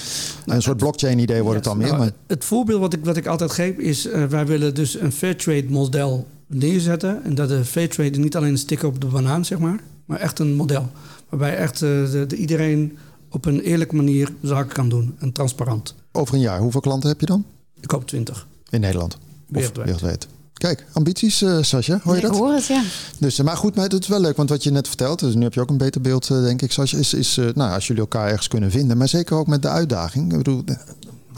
[0.45, 1.87] een soort blockchain idee wordt het dan meer.
[1.87, 4.99] Nou, Maar, Het voorbeeld wat ik, wat ik altijd geef is, eh, wij willen dus
[4.99, 7.23] een fair trade model neerzetten.
[7.23, 10.19] En dat de fair trade niet alleen een sticker op de banaan, zeg maar, maar
[10.19, 10.89] echt een model.
[11.29, 12.97] Waarbij echt de, de, iedereen
[13.29, 15.95] op een eerlijke manier zaken kan doen en transparant.
[16.11, 17.45] over een jaar, hoeveel klanten heb je dan?
[17.81, 18.47] Ik hoop 20.
[18.69, 19.13] In Nederland?
[19.15, 19.85] Of Wereldwijd.
[19.85, 20.27] wereldwijd.
[20.53, 22.37] Kijk, ambities, eh Sascha, hoor je Ik dat?
[22.37, 22.83] hoor het, ja.
[23.19, 25.35] Dus, eh, maar goed, maar het is wel leuk, want wat je net vertelt, dus
[25.35, 27.73] nu heb je ook een beter beeld, eh, denk ik, Sascha, is, is eh, nou,
[27.73, 30.31] als jullie elkaar ergens kunnen vinden, maar zeker ook met de uitdaging.
[30.31, 30.63] Ik bedoel,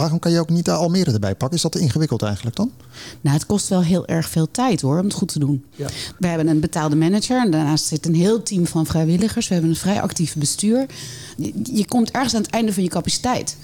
[0.01, 1.57] waarom kan je ook niet Almere erbij pakken?
[1.57, 2.71] Is dat te ingewikkeld eigenlijk dan?
[3.21, 5.63] Nou, het kost wel heel erg veel tijd hoor, om het goed te doen.
[5.75, 5.87] Ja.
[6.19, 9.47] We hebben een betaalde manager en daarnaast zit een heel team van vrijwilligers.
[9.47, 10.85] We hebben een vrij actief bestuur.
[11.37, 13.57] Je, je komt ergens aan het einde van je capaciteit.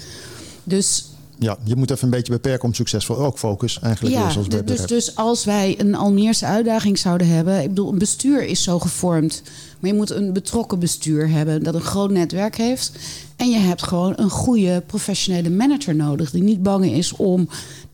[0.63, 1.05] Dus
[1.39, 4.47] Ja, je moet even een beetje beperken om succesvol ook focus eigenlijk weer ja, zoals
[4.47, 7.61] d- bij dus, dus als wij een Almeerse uitdaging zouden hebben.
[7.61, 9.41] Ik bedoel, een bestuur is zo gevormd.
[9.79, 12.91] Maar je moet een betrokken bestuur hebben dat een groot netwerk heeft.
[13.35, 16.31] En je hebt gewoon een goede professionele manager nodig.
[16.31, 17.49] Die niet bang is om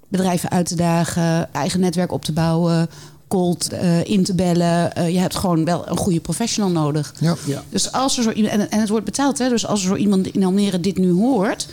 [0.07, 2.89] bedrijven uit te dagen, eigen netwerk op te bouwen,
[3.27, 4.95] cold eh, in te bellen.
[4.95, 7.13] Eh, je hebt gewoon wel een goede professional nodig.
[7.19, 7.35] Ja.
[7.45, 7.63] Ja.
[7.69, 9.49] Dus als er zo iemand, en, en het wordt betaald, hè?
[9.49, 11.67] Dus als er zo iemand in Almere dit nu hoort.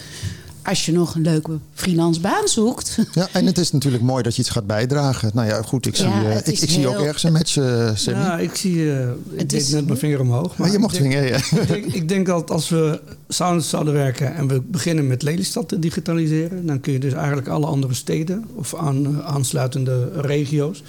[0.62, 2.98] Als je nog een leuke freelance baan zoekt.
[3.14, 5.30] ja, en het is natuurlijk mooi dat je iets gaat bijdragen.
[5.34, 8.20] Nou ja, goed, ik zie, Ja, eh, ik, zie ook ergens een match, eh Sammy.
[8.20, 10.56] Ja, ik zie, eh, ik deed is- net mijn vinger omhoog.
[10.56, 11.36] maar je ik mocht denk- zingen, ja.
[11.36, 15.68] ik, denk, ik denk dat als we samen zouden werken en we beginnen met Lelystad
[15.68, 20.82] te digitaliseren, dan kun je dus eigenlijk alle andere steden of aan, aansluitende regio's,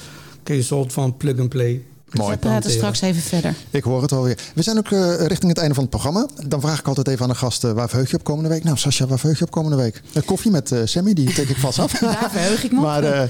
[0.43, 1.81] kun je een soort van plug-and-play.
[2.13, 2.31] Mooi.
[2.31, 3.55] We praten straks even verder.
[3.69, 4.37] Ik hoor het alweer.
[4.55, 6.27] We zijn ook eh, richting het einde van het programma.
[6.47, 8.63] Dan vraag ik altijd even aan de gasten, waar verheug je op komende week?
[8.63, 10.01] Nou, Sascha, waar verheug je op komende week?
[10.13, 11.91] Eh, koffie met eh, Sammy, die tik ik vast af.
[11.99, 12.83] Daar verheug ik me op.
[12.83, 13.29] maar eh,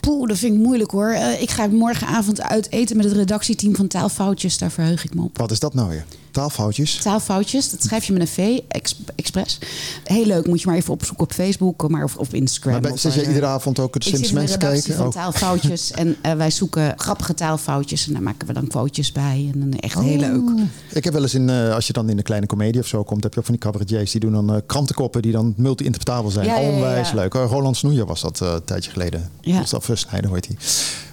[0.00, 1.12] Poeh, dat vind ik moeilijk hoor.
[1.40, 4.58] Ik ga morgenavond uit eten met het redactieteam van Taalfoutjes.
[4.58, 5.38] Daar verheug ik me op.
[5.38, 6.04] wat is dat nou weer?
[6.30, 6.96] Taalfoutjes?
[6.96, 9.58] Taalfoutjes, dat schrijf je met een V, ex- expres.
[10.04, 12.72] Heel leuk, moet je maar even opzoeken op Facebook maar of op Instagram.
[12.72, 14.94] Maar ben- of zit waar, jij eh, iedere avond ook het de mensen kijken?
[14.94, 15.12] van Oh.
[15.12, 19.60] taalfoutjes en eh, wij zoeken grappige taalfoutjes en daar maken we dan quotejes bij en
[19.60, 20.48] dan echt heel leuk.
[20.50, 20.60] Oh.
[20.92, 23.02] Ik heb wel eens in, eh, als je dan in een kleine komedie of zo
[23.02, 26.46] komt, heb je ook van die cabaretiers die doen dan krantenkoppen die dan multi-interpretabel zijn.
[26.46, 26.74] Ja, ja, ja, ja.
[26.74, 27.32] Onwijs leuk.
[27.32, 29.30] Roland Snoejer was dat een tijdje geleden.
[29.40, 29.64] Ja.
[29.76, 30.56] Of Snijder hoort hij.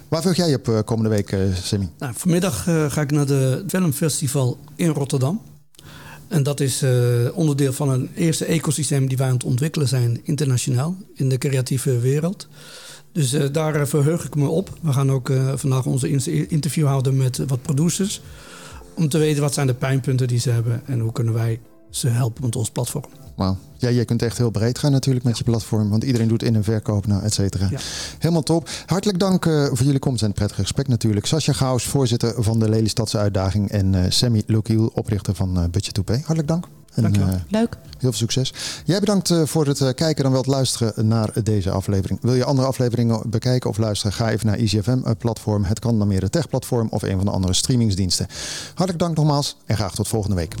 [0.08, 1.90] Waar vul jij op eh, komende week, eh Sammy?
[1.98, 5.40] Nou, vanmiddag eh, ga ik naar de Filmfestival in Rotterdam.
[6.28, 6.84] En dat is
[7.34, 11.98] onderdeel van een eerste ecosysteem die wij aan het ontwikkelen zijn internationaal in de creatieve
[11.98, 12.48] wereld.
[13.12, 14.78] Dus daar verheug ik me op.
[14.82, 16.08] We gaan ook vandaag onze
[16.48, 18.22] interview houden met wat producers.
[18.94, 22.08] Om te weten wat zijn de pijnpunten die ze hebben en hoe kunnen wij ze
[22.08, 23.04] helpen met ons platform.
[23.36, 23.56] Wauw.
[23.78, 25.90] Ja, je kunt echt heel breed gaan natuurlijk met je platform.
[25.90, 27.68] Want iedereen doet in- en verkoop, nou, et cetera.
[27.70, 27.78] Ja.
[28.18, 28.68] Helemaal top.
[28.86, 31.26] Hartelijk dank eh, voor jullie komst en het prettige gesprek natuurlijk.
[31.26, 33.70] Sascha Gauws, voorzitter van de Lelystadse Uitdaging.
[33.70, 36.06] En eh, Sammy Lokiel, oprichter van eh Budget 2P.
[36.14, 36.66] Hartelijk dank.
[36.94, 37.76] En, eh, Leuk.
[37.82, 38.54] Heel veel succes.
[38.84, 42.18] Jij bedankt eh, voor het eh, kijken dan wel het luisteren naar deze aflevering.
[42.22, 44.12] Wil je andere afleveringen bekijken of luisteren?
[44.12, 45.64] Ga even naar EasyFM-platform.
[45.64, 48.26] Het kan dan meer het tech-platform of een van de andere streamingsdiensten.
[48.68, 50.54] Hartelijk dank nogmaals en graag tot volgende week.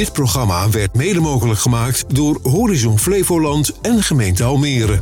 [0.00, 5.00] Dit programma werd mede mogelijk gemaakt door Horizon Flevoland en gemeente Almere.